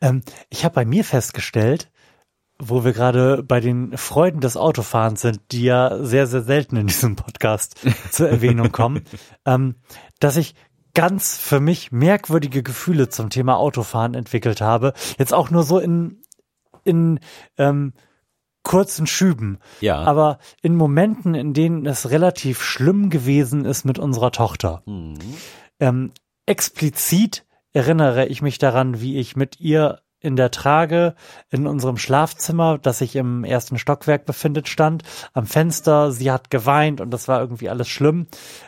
[0.00, 1.90] Ähm, ich habe bei mir festgestellt,
[2.58, 6.86] wo wir gerade bei den Freuden des Autofahrens sind, die ja sehr, sehr selten in
[6.86, 7.76] diesem Podcast
[8.10, 9.02] zur Erwähnung kommen,
[9.44, 9.76] ähm,
[10.20, 10.54] dass ich
[10.94, 14.94] ganz für mich merkwürdige Gefühle zum Thema Autofahren entwickelt habe.
[15.18, 16.22] Jetzt auch nur so in,
[16.84, 17.20] in
[17.58, 17.92] ähm,
[18.62, 19.58] kurzen Schüben.
[19.80, 20.02] Ja.
[20.02, 24.82] Aber in Momenten, in denen es relativ schlimm gewesen ist mit unserer Tochter.
[25.78, 26.12] Ähm,
[26.46, 31.14] explizit erinnere ich mich daran, wie ich mit ihr in der Trage
[31.50, 36.10] in unserem Schlafzimmer, das sich im ersten Stockwerk befindet, stand, am Fenster.
[36.10, 38.26] Sie hat geweint und das war irgendwie alles schlimm.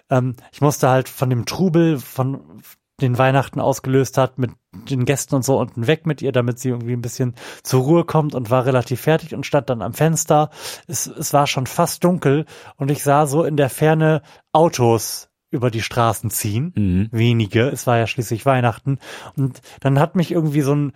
[0.09, 2.63] Ähm, ich musste halt von dem Trubel, von
[3.01, 6.71] den Weihnachten ausgelöst hat, mit den Gästen und so unten weg mit ihr, damit sie
[6.71, 10.51] irgendwie ein bisschen zur Ruhe kommt und war relativ fertig und stand dann am Fenster.
[10.87, 12.45] Es, es war schon fast dunkel
[12.77, 16.73] und ich sah so in der Ferne Autos über die Straßen ziehen.
[16.77, 17.09] Mhm.
[17.11, 17.69] Wenige.
[17.69, 18.99] Es war ja schließlich Weihnachten.
[19.37, 20.93] Und dann hat mich irgendwie so ein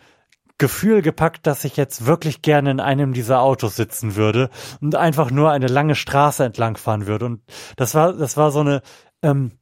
[0.62, 4.48] Gefühl gepackt, dass ich jetzt wirklich gerne in einem dieser Autos sitzen würde
[4.80, 7.24] und einfach nur eine lange Straße entlang fahren würde.
[7.24, 7.42] Und
[7.74, 8.80] das war, das war so eine
[9.22, 9.58] ähm,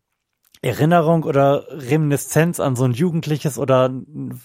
[0.61, 3.91] Erinnerung oder Reminiszenz an so ein jugendliches oder,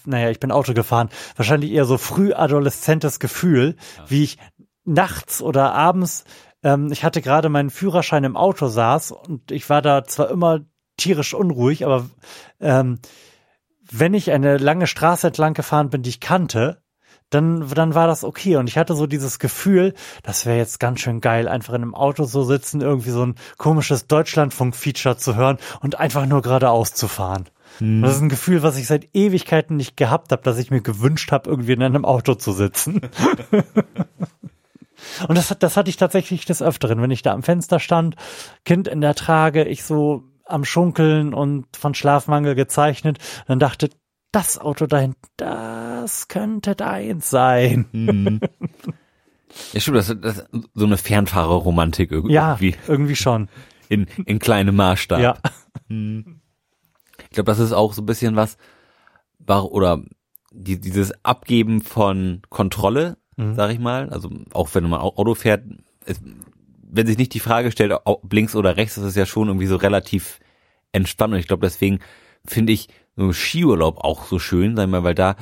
[0.05, 3.75] naja, ich bin Auto gefahren, wahrscheinlich eher so früh adoleszentes Gefühl,
[4.07, 4.37] wie ich
[4.85, 6.23] nachts oder abends,
[6.63, 10.61] ähm, ich hatte gerade meinen Führerschein im Auto saß und ich war da zwar immer
[10.95, 12.05] tierisch unruhig, aber
[12.61, 12.99] ähm,
[13.91, 16.81] wenn ich eine lange Straße entlang gefahren bin, die ich kannte,
[17.31, 18.55] dann, dann war das okay.
[18.57, 19.93] Und ich hatte so dieses Gefühl,
[20.23, 23.35] das wäre jetzt ganz schön geil, einfach in einem Auto so sitzen, irgendwie so ein
[23.57, 27.45] komisches Deutschlandfunk-Feature zu hören und einfach nur geradeaus zu fahren.
[27.81, 30.81] Und Das ist ein Gefühl, was ich seit Ewigkeiten nicht gehabt habe, dass ich mir
[30.81, 33.01] gewünscht habe, irgendwie in einem Auto zu sitzen.
[35.27, 38.15] Und das, hat- das hatte ich tatsächlich des Öfteren, wenn ich da am Fenster stand,
[38.63, 43.89] Kind in der Trage, ich so am Schunkeln und von Schlafmangel gezeichnet, dann dachte,
[44.31, 48.39] das Auto dahin, das könnte deins sein.
[49.73, 53.47] Ja, stimmt, das, das so eine Fernfahrerromantik irgendwie Ja, irgendwie schon.
[53.89, 55.19] in, in kleinem Maßstab.
[55.19, 55.37] Ja.
[55.87, 58.57] Ich glaube, das ist auch so ein bisschen was,
[59.47, 60.01] oder
[60.51, 63.55] die, dieses Abgeben von Kontrolle, Mhm.
[63.55, 65.65] sag ich mal, also auch wenn man Au- Auto fährt,
[66.05, 66.21] es,
[66.95, 69.75] wenn sich nicht die Frage stellt, ob links oder rechts, ist ja schon irgendwie so
[69.75, 70.39] relativ
[70.91, 71.33] entspannt.
[71.33, 71.99] Und ich glaube, deswegen
[72.45, 75.35] finde ich so Skiurlaub auch so schön, sag ich mal, weil da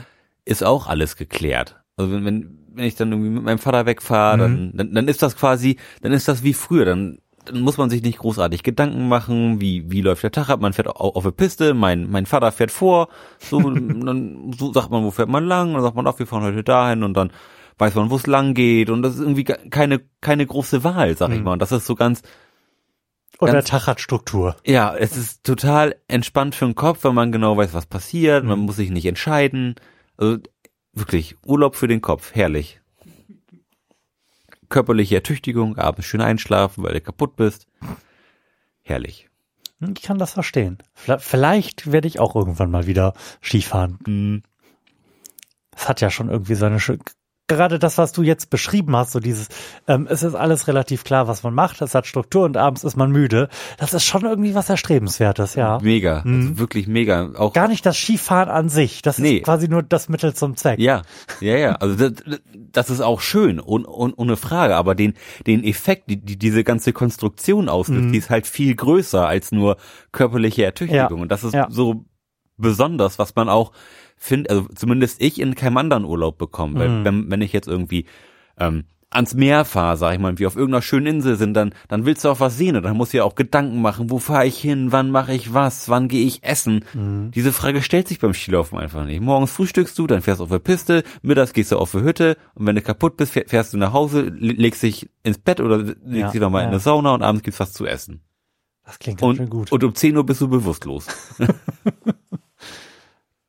[0.46, 1.82] ist auch alles geklärt.
[1.98, 5.22] Also wenn, wenn, wenn ich dann irgendwie mit meinem Vater wegfahre, dann, dann, dann ist
[5.22, 9.10] das quasi, dann ist das wie früher, dann dann muss man sich nicht großartig Gedanken
[9.10, 12.26] machen, wie, wie läuft der Tag ab, man fährt au- auf der Piste, mein, mein
[12.26, 16.08] Vater fährt vor, so, dann so sagt man, wo fährt man lang, dann sagt man,
[16.08, 17.32] ach, wir fahren heute dahin und dann
[17.78, 21.16] weiß man, wo es lang geht und das ist irgendwie ge- keine, keine große Wahl,
[21.18, 21.54] sag ich mal.
[21.54, 22.22] Und das ist so ganz,
[23.40, 24.56] Und der Ganz- Tag hat Struktur.
[24.66, 28.60] ja, es ist total entspannt für den Kopf, wenn man genau weiß, was passiert, man
[28.60, 29.76] muss sich nicht entscheiden.
[30.18, 30.38] Also
[30.94, 32.80] wirklich, Urlaub für den Kopf, herrlich.
[34.70, 37.68] Körperliche Ertüchtigung, abends schön einschlafen, weil du kaputt bist.
[38.82, 39.30] Herrlich.
[39.80, 40.78] Hm, Ich kann das verstehen.
[40.94, 44.44] Vielleicht werde ich auch irgendwann mal wieder Skifahren.
[45.76, 47.00] Es hat ja schon irgendwie so eine schö-
[47.56, 49.48] gerade das, was du jetzt beschrieben hast, so dieses,
[49.88, 52.96] ähm, es ist alles relativ klar, was man macht, es hat Struktur und abends ist
[52.98, 53.50] man müde.
[53.78, 55.80] Das ist schon irgendwie was Erstrebenswertes, ja.
[55.82, 57.32] Mega, also wirklich mega.
[57.38, 59.38] Auch Gar nicht das Skifahren an sich, das Nee.
[59.38, 60.80] ist quasi nur das Mittel zum Zweck.
[60.80, 61.02] Ja,
[61.40, 61.76] ja, ja.
[61.76, 62.24] Also das,
[62.56, 64.76] das ist auch schön und, und ohne Frage.
[64.76, 65.14] Aber den
[65.48, 69.78] den Effekt, die, die diese ganze Konstruktion auslöst, die ist halt viel größer als nur
[70.12, 71.18] körperliche Ertüchtigung.
[71.18, 71.68] Ja, Und das ist ja.
[71.70, 72.06] so
[72.58, 73.72] besonders, was man auch
[74.24, 74.50] findet.
[74.52, 76.80] Also zumindest ich in keinem anderen Urlaub bekomme.
[76.80, 78.06] Weil wenn, wenn ich jetzt irgendwie
[78.58, 82.04] ähm, ans Meer fahre, sag ich mal, wie auf irgendeiner schönen Insel sind, dann, dann
[82.06, 84.48] willst du auch was sehen und dann musst du ja auch Gedanken machen, wo fahre
[84.48, 86.84] ich hin, wann mache ich was, wann gehe ich essen.
[87.36, 89.22] Diese Frage stellt sich beim Skilaufen einfach nicht.
[89.22, 92.38] Morgens frühstückst du, dann fährst du auf der Piste, mittags gehst du auf die Hütte
[92.56, 95.60] und wenn du kaputt bist, fähr- fährst du nach Hause, le- legst dich ins Bett
[95.60, 96.68] oder legst Ja, dich nochmal ja.
[96.70, 98.22] in eine Sauna und abends gibt's was zu essen.
[98.84, 99.72] Das klingt ganz Und, schön gut.
[99.72, 101.06] und um 10 Uhr bist du bewusstlos.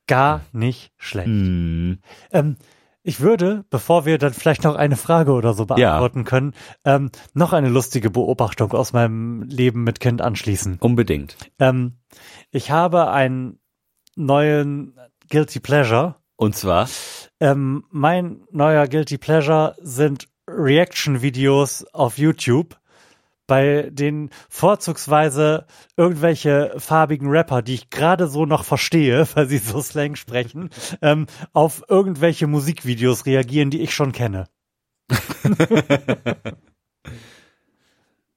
[0.06, 1.28] Gar nicht schlecht.
[1.28, 1.98] Hm.
[2.30, 2.56] Ähm,
[3.06, 6.54] ich würde, bevor wir dann vielleicht noch eine Frage oder so beantworten können,
[6.86, 10.78] ähm, noch eine lustige Beobachtung aus meinem Leben mit Kind anschließen.
[10.80, 11.36] Unbedingt.
[11.58, 11.98] Ähm,
[12.50, 13.60] ich habe einen
[14.16, 16.16] neuen Guilty Pleasure.
[16.36, 16.88] Und zwar,
[17.40, 22.78] Ähm, mein neuer Guilty Pleasure sind Reaction-Videos auf YouTube,
[23.46, 29.80] bei denen vorzugsweise irgendwelche farbigen Rapper, die ich gerade so noch verstehe, weil sie so
[29.80, 30.70] Slang sprechen,
[31.02, 34.46] ähm, auf irgendwelche Musikvideos reagieren, die ich schon kenne.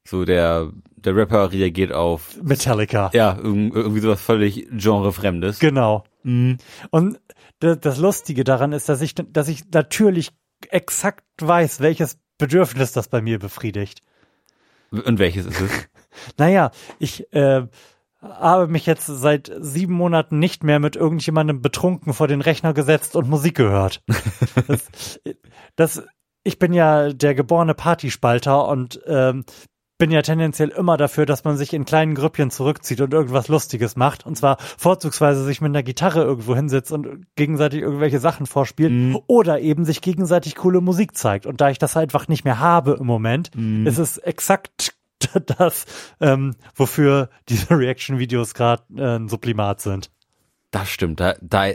[0.08, 3.10] so der, der Rapper reagiert auf, Metallica.
[3.14, 5.60] ja, irg- irgendwie sowas völlig genrefremdes.
[5.60, 6.04] Genau.
[6.24, 7.20] Und
[7.62, 10.32] d- das Lustige daran ist, dass ich, dass ich natürlich
[10.70, 14.02] exakt weiß, welches Bedürfnis das bei mir befriedigt.
[14.92, 15.72] Und welches ist es?
[16.38, 17.68] Naja, ich äh,
[18.22, 23.16] habe mich jetzt seit sieben Monaten nicht mehr mit irgendjemandem betrunken vor den Rechner gesetzt
[23.16, 24.04] und Musik gehört.
[24.68, 25.20] das,
[25.76, 26.04] das,
[26.44, 29.46] ich bin ja der geborene Partyspalter und ähm,
[29.98, 33.96] bin ja tendenziell immer dafür, dass man sich in kleinen Grüppchen zurückzieht und irgendwas Lustiges
[33.96, 34.26] macht.
[34.26, 38.92] Und zwar vorzugsweise sich mit einer Gitarre irgendwo hinsetzt und gegenseitig irgendwelche Sachen vorspielt
[39.28, 41.46] oder eben sich gegenseitig coole Musik zeigt.
[41.46, 43.52] Und da ich das einfach nicht mehr habe im Moment,
[43.86, 44.94] ist es exakt
[45.58, 45.86] das,
[46.20, 50.12] ähm, wofür diese Reaction-Videos gerade äh, ein Sublimat sind.
[50.72, 51.20] Das stimmt.
[51.20, 51.68] Da, da,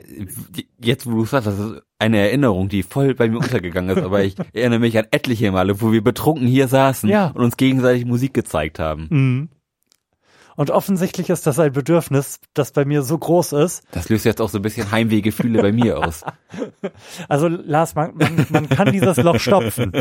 [0.79, 4.23] jetzt, wo du sagst, das ist eine Erinnerung, die voll bei mir untergegangen ist, aber
[4.23, 7.29] ich erinnere mich an etliche Male, wo wir betrunken hier saßen Ja.
[7.29, 9.07] und uns gegenseitig Musik gezeigt haben.
[9.11, 9.49] Mhm.
[10.55, 13.85] Und offensichtlich ist das ein Bedürfnis, das bei mir so groß ist.
[13.93, 16.23] Das löst jetzt auch so ein bisschen Heimwehgefühle bei mir aus.
[17.29, 19.93] Also Lars, man, man, man kann dieses Loch stopfen.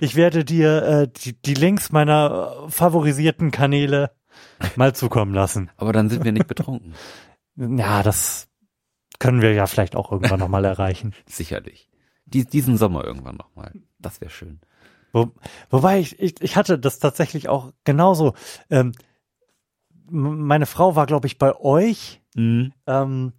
[0.00, 4.10] Ich werde dir äh, die, die Links meiner äh, favorisierten Kanäle
[4.76, 5.70] mal zukommen lassen.
[5.76, 6.94] Aber dann sind wir nicht betrunken.
[7.56, 8.48] Ja, das
[9.18, 11.14] können wir ja vielleicht auch irgendwann nochmal erreichen.
[11.26, 11.88] Sicherlich.
[12.26, 13.72] Dies, diesen Sommer irgendwann nochmal.
[13.98, 14.60] Das wäre schön.
[15.12, 15.30] Wo,
[15.70, 18.34] wobei ich, ich, ich hatte das tatsächlich auch genauso.
[18.70, 18.92] Ähm,
[20.08, 22.72] meine Frau war, glaube ich, bei euch, Mhm.
[22.88, 23.32] ähm,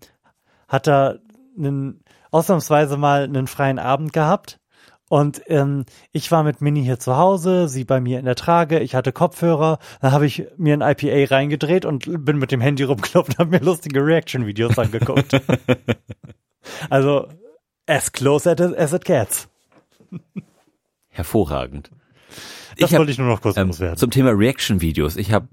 [0.70, 1.16] hat da
[1.58, 2.02] einen,
[2.32, 4.60] ausnahmsweise mal einen freien Abend gehabt.
[5.08, 8.80] Und ähm, ich war mit Mini hier zu Hause, sie bei mir in der Trage,
[8.80, 12.84] ich hatte Kopfhörer, dann habe ich mir ein IPA reingedreht und bin mit dem Handy
[12.84, 15.40] rumgelaufen und habe mir lustige Reaction-Videos angeguckt.
[16.90, 17.28] also
[17.86, 19.48] as close as it, gets.
[21.10, 21.92] Hervorragend.
[22.78, 23.98] Das hab- wollte ich nur noch kurz Ähm, loswerden.
[23.98, 25.18] zum Thema Reaction-Videos.
[25.18, 25.48] Ich habe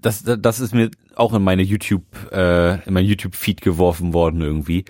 [0.00, 4.84] das, das ist mir auch in meine YouTube, äh, in mein YouTube-Feed geworfen worden irgendwie,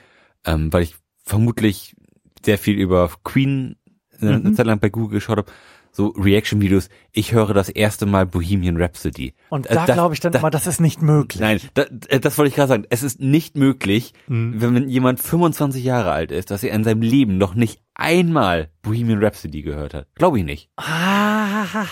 [0.45, 1.95] ähm, weil ich vermutlich
[2.45, 3.77] sehr viel über Queen
[4.21, 5.51] eine, eine Zeit lang bei Google geschaut habe.
[5.91, 9.35] so Reaction-Videos, ich höre das erste Mal Bohemian Rhapsody.
[9.49, 11.41] Und Äh, da glaube ich dann das- immer, das ist nicht möglich.
[11.41, 12.85] Nein, da, äh, das wollte ich gerade sagen.
[12.91, 14.61] Es ist nicht möglich, Mhm.
[14.61, 19.25] wenn jemand 25 Jahre alt ist, dass er in seinem Leben noch nicht einmal Bohemian
[19.25, 20.07] Rhapsody gehört hat.
[20.15, 20.69] Glaube ich nicht.
[20.77, 21.87] Ah,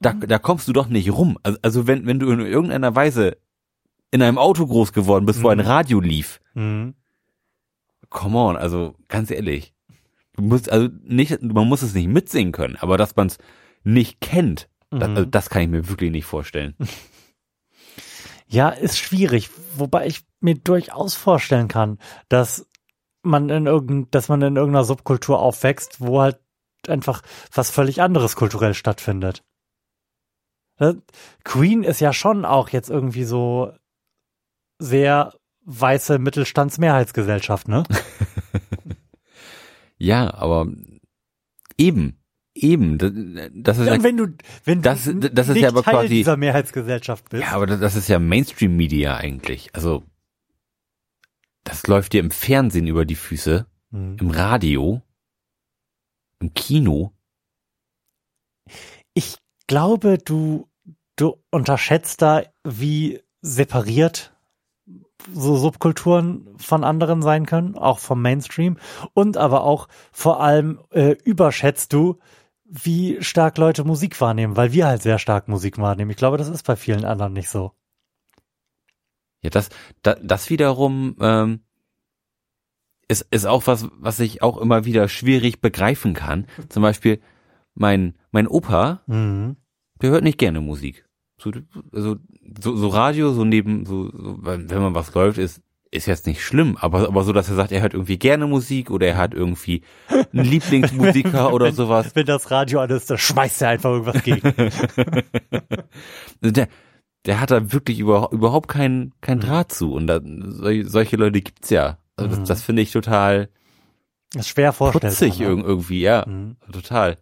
[0.00, 1.38] Da, da kommst du doch nicht rum.
[1.42, 3.38] Also, also wenn, wenn du in irgendeiner Weise
[4.10, 5.64] in einem Auto groß geworden bist, wo ein Mhm.
[5.64, 6.94] Radio lief, mhm.
[8.10, 9.74] Come on, also ganz ehrlich.
[10.34, 13.38] Du musst, also nicht, man muss es nicht mitsingen können, aber dass man es
[13.84, 15.16] nicht kennt, das, Mhm.
[15.16, 16.74] also das kann ich mir wirklich nicht vorstellen.
[18.48, 22.64] Ja, ist schwierig, wobei ich mir durchaus vorstellen kann, dass
[23.22, 26.38] man in irgend, dass man in irgendeiner Subkultur aufwächst, wo halt
[26.86, 29.42] einfach was völlig anderes kulturell stattfindet.
[30.78, 30.94] Äh,
[31.42, 33.72] Queen ist ja schon auch jetzt irgendwie so
[34.78, 35.34] sehr
[35.66, 37.84] weiße Mittelstandsmehrheitsgesellschaft, ne?
[39.98, 40.66] Ja, aber
[41.78, 42.18] eben,
[42.54, 43.12] eben, das,
[43.54, 44.26] das ist Ja, wenn du,
[44.64, 47.42] wenn Das- du das ist ja aber Teil quasi- dieser Mehrheitsgesellschaft bist.
[47.42, 49.74] ja, aber das, das ist ja Mainstream-Media eigentlich.
[49.74, 50.04] Also
[51.64, 54.16] das läuft dir im Fernsehen über die Füße, Hm.
[54.20, 55.00] im Radio,
[56.40, 57.12] im Kino.
[59.14, 60.68] Ich glaube, du,
[61.16, 64.35] du unterschätzt da, wie separiert
[65.32, 68.78] so Subkulturen von anderen sein können, auch vom Mainstream.
[69.14, 72.18] Und aber auch vor allem äh, überschätzt du,
[72.64, 76.10] wie stark Leute Musik wahrnehmen, weil wir halt sehr stark Musik wahrnehmen.
[76.10, 77.72] Ich glaube, das ist bei vielen anderen nicht so.
[79.42, 79.68] Ja, das,
[80.02, 81.60] das, das wiederum ähm,
[83.08, 86.46] ist, ist auch was, was ich auch immer wieder schwierig begreifen kann.
[86.68, 87.20] Zum Beispiel
[87.74, 89.56] mein, mein Opa, Mhm.
[90.02, 91.05] der hört nicht gerne Musik.
[91.38, 91.52] So,
[91.92, 92.16] also,
[92.60, 96.26] so, so Radio, so neben, so, so, wenn wenn man was läuft, ist, ist jetzt
[96.26, 99.16] nicht schlimm, aber, aber so, dass er sagt, er hört irgendwie gerne Musik oder er
[99.16, 99.82] hat irgendwie
[100.32, 102.14] einen Lieblingsmusiker oder sowas.
[102.14, 104.42] Wenn das Radio an ist, dann schmeißt er einfach irgendwas gegen.
[106.42, 106.68] Der,
[107.24, 111.40] der hat da wirklich über, überhaupt keinen kein Draht zu und da, sol- solche Leute
[111.40, 111.98] gibt's ja.
[112.16, 112.40] Also Mhm.
[112.40, 113.48] das, das finde ich total
[114.32, 115.10] Das ist schwer vorstellbar.
[115.10, 115.46] putzig ne?
[115.48, 116.56] irg- irgendwie, ja, Mhm.
[116.72, 117.18] total.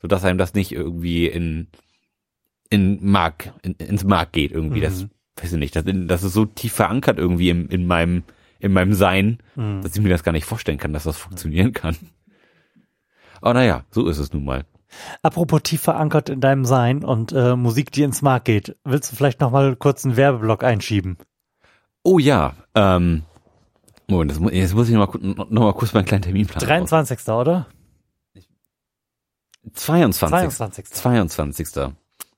[0.00, 1.68] So dass einem das nicht irgendwie in,
[2.70, 4.80] in Mark, in, ins Mark geht irgendwie.
[4.80, 5.10] Das, Mhm.
[5.36, 8.22] weiß ich nicht, das, das ist so tief verankert irgendwie in, in meinem,
[8.60, 9.82] in meinem Sein, Mhm.
[9.82, 11.96] dass ich mir das gar nicht vorstellen kann, dass das funktionieren kann.
[13.40, 14.64] Aber naja, so ist es nun mal.
[15.22, 19.16] Apropos tief verankert in deinem Sein und äh, Musik, die ins Mark geht, willst du
[19.16, 21.18] vielleicht noch mal kurz einen Werbeblock einschieben?
[22.04, 23.22] Oh ja, ähm,
[24.06, 26.64] Moment, das, jetzt muss ich noch mal, ku- noch mal kurz meinen kleinen Terminplan.
[26.64, 27.28] 23.
[27.28, 27.66] oder?
[29.72, 30.30] 22.
[30.50, 30.84] 22.
[30.86, 31.94] 22.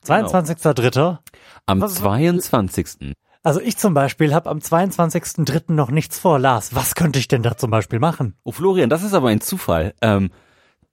[0.07, 1.19] 22.3.
[1.67, 3.15] Am Was- 22.
[3.43, 5.73] Also ich zum Beispiel habe am 22.3.
[5.73, 6.39] noch nichts vor.
[6.41, 8.35] Lars, was könnte ich denn da zum Beispiel machen?
[8.43, 9.95] Oh Florian, das ist aber ein Zufall.
[10.01, 10.31] Ähm,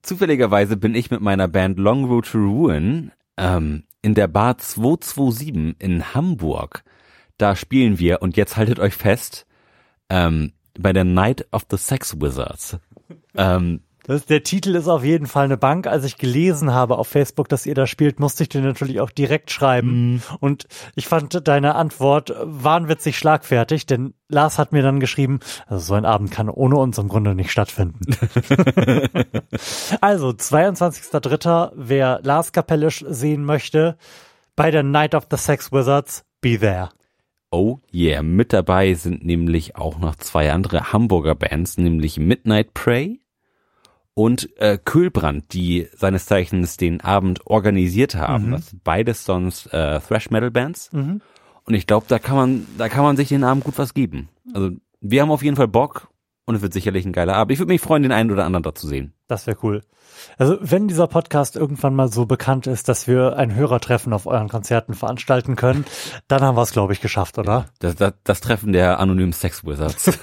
[0.04, 5.76] zufälligerweise bin ich mit meiner Band Long Road to Ruin ähm, in der Bar 227
[5.80, 6.84] in Hamburg.
[7.38, 9.48] Da spielen wir und jetzt haltet euch fest
[10.10, 12.78] ähm, bei der Night of the Sex Wizards.
[13.36, 15.88] Ähm, Das, der Titel ist auf jeden Fall eine Bank.
[15.88, 19.10] Als ich gelesen habe auf Facebook, dass ihr da spielt, musste ich dir natürlich auch
[19.10, 20.22] direkt schreiben.
[20.42, 25.94] Und ich fand deine Antwort wahnwitzig schlagfertig, denn Lars hat mir dann geschrieben, also so
[25.94, 28.02] ein Abend kann ohne uns im Grunde nicht stattfinden.
[30.02, 33.98] also, 22.03., wer Lars Kapellisch sehen möchte,
[34.58, 36.90] bei der Night of the Sex Wizards, be there.
[37.52, 43.23] Oh yeah, mit dabei sind nämlich auch noch zwei andere Hamburger Bands, nämlich Midnight Prey
[44.16, 48.52] und äh, Kühlbrand, die seines Zeichens den Abend organisiert haben.
[48.52, 50.92] Das sind beides sonst äh, Thrash Metal Bands.
[50.94, 51.22] Mhm.
[51.66, 54.30] Und ich glaube, da kann man, da kann man sich den Abend gut was geben.
[54.54, 54.72] Also
[55.02, 56.10] wir haben auf jeden Fall Bock
[56.46, 57.54] und es wird sicherlich ein geiler Abend.
[57.54, 59.14] Ich würde mich freuen, den einen oder anderen da zu sehen.
[59.28, 59.82] Das wäre cool.
[60.38, 64.50] Also wenn dieser Podcast irgendwann mal so bekannt ist, dass wir ein Hörertreffen auf euren
[64.50, 65.86] Konzerten veranstalten können,
[66.28, 67.66] dann haben wir es, glaube ich, geschafft, oder?
[67.80, 70.20] Das, das, das Treffen der anonymen Sex Wizards.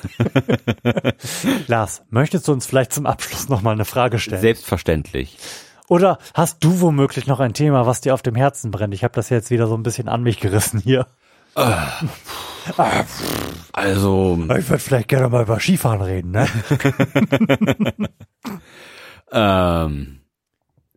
[1.67, 4.43] Lars, möchtest du uns vielleicht zum Abschluss noch mal eine Frage stellen?
[4.43, 5.39] Selbstverständlich.
[5.89, 8.95] Oder hast du womöglich noch ein Thema, was dir auf dem Herzen brennt?
[8.95, 11.07] Ich habe das jetzt wieder so ein bisschen an mich gerissen hier.
[13.73, 16.49] Also, Ich würde vielleicht gerne mal über Skifahren reden, ne?
[19.33, 20.21] Ähm,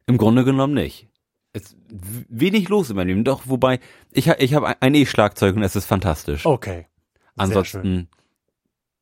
[0.08, 1.08] Im Grunde genommen nicht.
[1.54, 3.80] Es wenig los in meinem Leben, doch, wobei,
[4.12, 6.46] ich, ich habe ein E-Schlagzeug und es ist fantastisch.
[6.46, 6.74] Okay.
[6.76, 6.90] Sehr schön.
[7.38, 8.10] Ansonsten,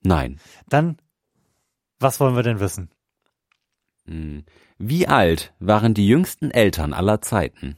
[0.01, 0.39] nein.
[0.67, 0.97] Dann,
[1.99, 2.89] was wollen wir denn wissen?
[4.05, 4.43] Hm.
[4.77, 7.77] Wie alt waren die jüngsten Eltern aller Zeiten?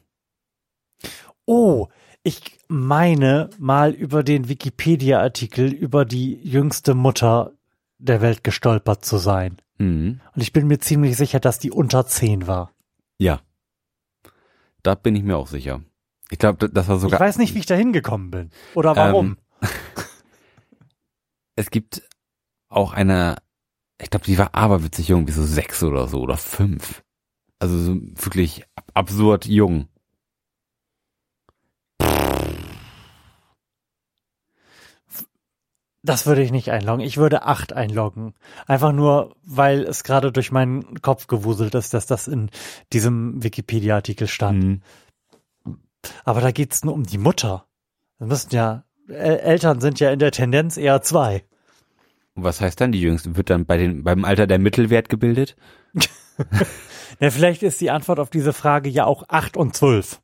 [1.45, 1.87] Oh,
[2.23, 7.51] ich meine mal über den Wikipedia-Artikel über die jüngste Mutter
[7.97, 9.57] der Welt gestolpert zu sein.
[9.77, 10.21] Hm.
[10.33, 12.71] Und ich bin mir ziemlich sicher, dass die unter zehn war.
[13.17, 13.41] Ja.
[14.83, 15.81] Da bin ich mir auch sicher.
[16.29, 17.19] Ich glaube, das war Ich sogar.
[17.19, 18.49] weiß nicht, wie ich da hingekommen bin.
[18.73, 19.37] Oder warum.
[19.61, 19.69] Ähm,
[21.55, 22.01] es gibt
[22.69, 23.35] auch eine,
[24.01, 27.03] ich glaube, die war aberwitzig jung, wie so sechs oder so oder fünf.
[27.59, 29.87] Also so wirklich ab- absurd jung.
[36.03, 37.05] Das würde ich nicht einloggen.
[37.05, 38.33] Ich würde acht einloggen.
[38.67, 42.49] Einfach nur, weil es gerade durch meinen Kopf gewuselt ist, dass das in
[42.91, 44.63] diesem Wikipedia-Artikel stand.
[44.63, 44.81] Mhm.
[46.25, 47.65] Aber da geht's nur um die Mutter.
[48.19, 51.45] Das müssten ja, El Eltern sind ja in der Tendenz eher zwei.
[52.35, 53.37] Und was heißt dann die Jüngste?
[53.37, 55.55] Wird dann bei den, beim Alter der Mittelwert gebildet?
[57.19, 60.22] Ja, vielleicht ist die Antwort auf diese Frage ja auch acht und zwölf.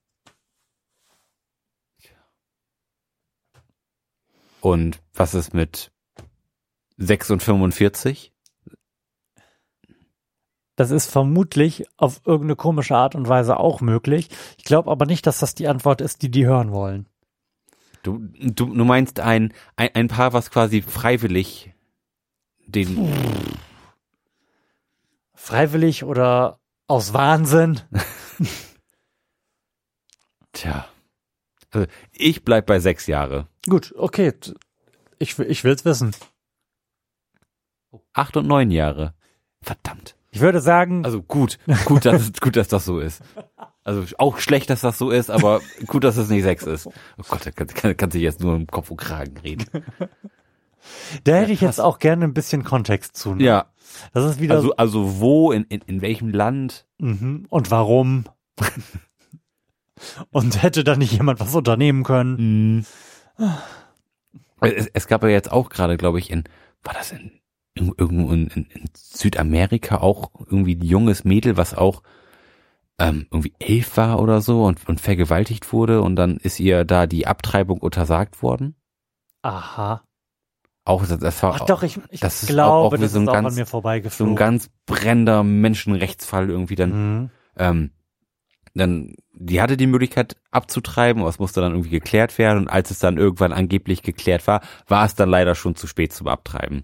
[4.70, 5.91] Und was ist mit
[6.95, 8.32] sechs und 45?
[10.76, 14.30] Das ist vermutlich auf irgendeine komische Art und Weise auch möglich.
[14.57, 17.07] Ich glaube aber nicht, dass das die Antwort ist, die die hören wollen.
[18.03, 21.74] Du, du, du meinst ein, ein, ein Paar, was quasi freiwillig
[22.67, 23.11] den,
[25.34, 27.82] Freiwillig oder aus Wahnsinn?
[30.53, 30.88] tja.
[31.72, 33.49] Also ich bleib bei sechs Jahre.
[33.68, 34.34] Gut, okay.
[35.20, 36.12] Ich, will- ich will's wissen.
[38.14, 39.14] Acht und neun Jahre.
[39.62, 40.16] Verdammt.
[40.32, 43.22] Ich würde sagen, Also gut, gut, dass, es- gut, dass das so ist.
[43.84, 46.86] Also auch schlecht, dass das so ist, aber gut, dass es nicht sechs ist.
[46.86, 46.91] Oh
[47.28, 49.66] Gott, da kann, kann, kann sich jetzt nur im Kopf und Kragen reden.
[51.24, 51.78] da hätte ich krass.
[51.78, 53.34] jetzt auch gerne ein bisschen Kontext zu.
[53.34, 53.43] ne?
[53.43, 53.66] Ja,
[54.14, 56.86] Das ist wieder also, also wo, in, in, in welchem Land?
[56.99, 57.47] Mhm.
[57.49, 58.26] Und warum?
[60.32, 62.86] Und hätte da nicht jemand was unternehmen können?
[64.62, 66.44] Es, es gab ja jetzt auch gerade, glaube ich, in,
[66.84, 67.32] war das in,
[67.76, 72.04] in irgendwo in, in, in Südamerika auch irgendwie ein junges Mädel, was auch
[73.00, 77.08] ähm, irgendwie elf war oder so und, und vergewaltigt wurde und dann ist ihr da
[77.08, 78.76] die Abtreibung untersagt worden.
[79.42, 80.04] Aha.
[80.84, 83.14] Auch das, das war Ach doch, ich, ich das ist auch- glaube, auch wie das
[83.14, 84.36] so ein ist auch an ganz- mir so ein vorbeigeflogen.
[84.36, 86.92] ganz brennender Menschenrechtsfall irgendwie dann.
[87.22, 87.30] mhm.
[87.56, 87.92] Ähm,
[88.80, 92.89] dann, die hatte die Möglichkeit abzutreiben, aber es musste dann irgendwie geklärt werden und als
[92.91, 96.84] es dann irgendwann angeblich geklärt war, war es dann leider schon zu spät zum Abtreiben.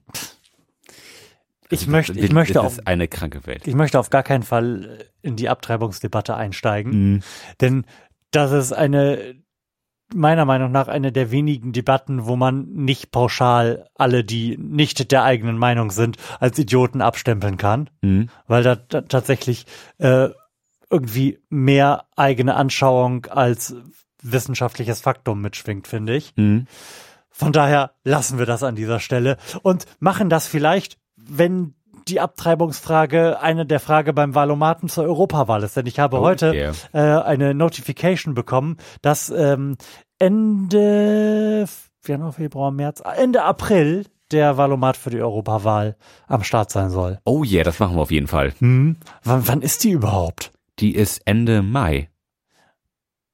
[1.69, 3.65] Ich möchte, ich möchte auf, eine kranke Welt.
[3.67, 7.23] ich möchte auf gar keinen Fall in die Abtreibungsdebatte einsteigen, Mhm.
[7.59, 7.85] denn
[8.29, 9.35] das ist eine,
[10.13, 15.23] meiner Meinung nach eine der wenigen Debatten, wo man nicht pauschal alle, die nicht der
[15.23, 17.89] eigenen Meinung sind, als Idioten abstempeln kann.
[18.01, 18.29] Mhm.
[18.47, 19.65] weil da, da tatsächlich
[19.97, 20.29] äh,
[20.89, 23.75] irgendwie mehr eigene Anschauung als
[24.21, 26.33] wissenschaftliches Faktum mitschwingt, finde ich.
[26.36, 26.67] Mhm.
[27.29, 31.75] Von daher lassen wir das an dieser Stelle und machen das vielleicht, wenn
[32.07, 35.75] die Abtreibungsfrage eine der Frage beim Valomaten zur Europawahl ist.
[35.75, 36.73] Denn ich habe Oh, heute yeah.
[36.93, 39.75] äh, eine Notification bekommen, dass ähm,
[40.19, 41.65] Ende
[42.05, 45.95] Januar, Februar, März, Ende April der Valomat für die Europawahl
[46.27, 47.19] am Start sein soll.
[47.25, 48.53] Oh yeah, das machen wir auf jeden Fall.
[48.59, 48.97] Hm.
[49.23, 50.51] Wann, wann ist die überhaupt?
[50.80, 52.09] Die ist Ende Mai.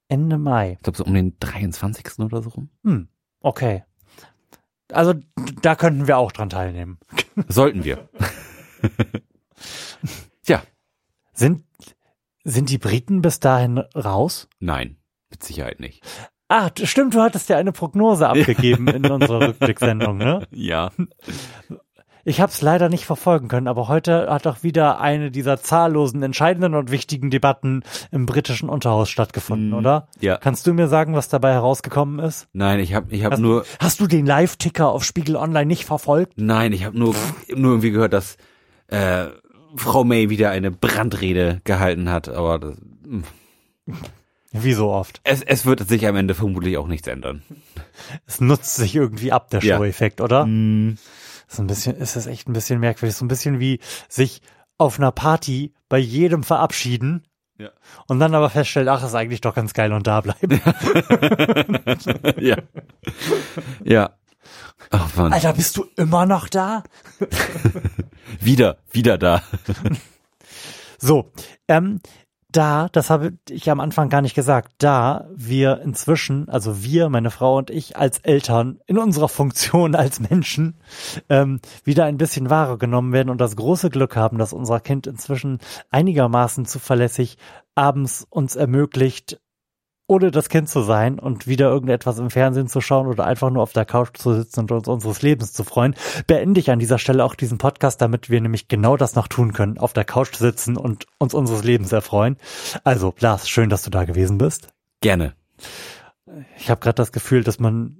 [0.07, 0.73] Ende Mai.
[0.73, 2.19] Ich glaube so um den 23.
[2.19, 2.69] oder so rum.
[2.83, 3.07] Hm.
[3.39, 3.83] Okay.
[4.91, 5.13] Also
[5.61, 6.99] da könnten wir auch dran teilnehmen.
[7.47, 8.09] Sollten wir.
[10.43, 10.63] Tja,
[11.33, 11.63] Sind,
[12.43, 14.47] sind die Briten bis dahin raus?
[14.59, 14.97] nein,
[15.29, 16.03] mit Sicherheit nicht.
[16.49, 20.45] Ah, stimmt, du hattest ja eine Prognose abgegeben in unserer Rückblicksendung, ne?
[20.51, 20.91] Ja.
[22.23, 26.21] Ich habe es leider nicht verfolgen können, aber heute hat doch wieder eine dieser zahllosen
[26.23, 29.73] entscheidenden und wichtigen Debatten im britischen Unterhaus stattgefunden, Mhm.
[29.75, 30.07] oder?
[30.19, 30.37] Ja.
[30.37, 32.47] Kannst du mir sagen, was dabei herausgekommen ist?
[32.53, 35.85] Nein, ich habe ich hab Hast, nur hast du den Live-Ticker auf Spiegel Online nicht
[35.85, 36.33] verfolgt?
[36.37, 37.15] Nein, ich habe nur,
[37.55, 38.37] nur irgendwie gehört, dass
[38.87, 39.25] äh,
[39.75, 42.75] Frau May wieder eine Brandrede gehalten hat, aber das,
[44.51, 45.21] Wie so oft.
[45.23, 47.41] es, es wird sich am Ende vermutlich auch nichts ändern.
[48.27, 49.77] Es nutzt sich irgendwie ab, der Ja.
[49.77, 50.45] Show-Effekt, oder?
[51.51, 53.15] Ist ein bisschen, ist es echt ein bisschen merkwürdig.
[53.17, 54.41] So ein bisschen wie sich
[54.77, 57.27] auf einer Party bei jedem verabschieden
[57.57, 57.69] Ja.
[58.07, 60.61] und dann aber feststellen, ach, ist eigentlich doch ganz geil und da bleiben.
[62.39, 62.57] ja.
[63.83, 64.17] Ja.
[64.89, 66.83] Ach man, Alter, bist du immer noch da?
[68.39, 69.43] wieder, wieder da.
[70.97, 71.31] So,
[71.67, 71.99] ähm,
[72.51, 77.31] da, das habe ich am Anfang gar nicht gesagt, da wir inzwischen, also wir, meine
[77.31, 80.75] Frau und ich als Eltern in unserer Funktion als Menschen
[81.29, 85.07] ähm, wieder ein bisschen Ware genommen werden und das große Glück haben, dass unser Kind
[85.07, 87.37] inzwischen einigermaßen zuverlässig
[87.75, 89.39] abends uns ermöglicht,
[90.11, 93.63] ohne das Kind zu sein und wieder irgendetwas im Fernsehen zu schauen oder einfach nur
[93.63, 95.95] auf der Couch zu sitzen und uns unseres Lebens zu freuen,
[96.27, 99.53] beende ich an dieser Stelle auch diesen Podcast, damit wir nämlich genau das noch tun
[99.53, 102.35] können, auf der Couch sitzen und uns unseres Lebens erfreuen.
[102.83, 104.67] Also, Lars, schön, dass du da gewesen bist.
[104.99, 105.33] Gerne.
[106.57, 107.95] Ich habe gerade das Gefühl, dass man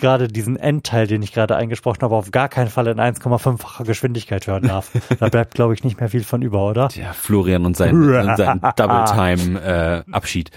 [0.00, 4.46] gerade diesen Endteil, den ich gerade eingesprochen habe, auf gar keinen Fall in 1,5-facher Geschwindigkeit
[4.46, 4.90] hören darf.
[5.18, 6.88] da bleibt, glaube ich, nicht mehr viel von über, oder?
[6.92, 10.50] Ja, Florian und sein, und sein Double-Time-Abschied.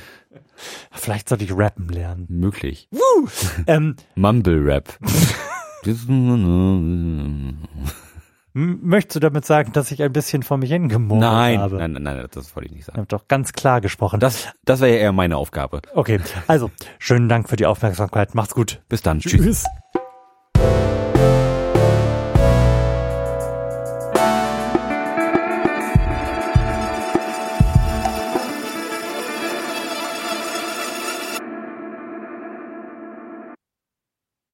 [0.91, 2.25] Vielleicht sollte ich rappen lernen.
[2.29, 2.87] Möglich.
[3.67, 4.97] Ähm, Mumble-Rap.
[8.53, 11.77] m- möchtest du damit sagen, dass ich ein bisschen vor mich hingemurmelt nein, habe?
[11.77, 12.97] nein, nein, nein, das wollte ich nicht Ich sagen.
[12.99, 14.19] habe doch ganz klar gesprochen.
[14.19, 15.81] Das, das wäre ja eher meine Aufgabe.
[15.95, 18.35] okay, also schönen Dank für die Aufmerksamkeit.
[18.35, 18.81] Macht's gut.
[18.89, 19.19] Bis dann.
[19.19, 19.31] Tschüss.
[19.41, 19.65] Tschüss.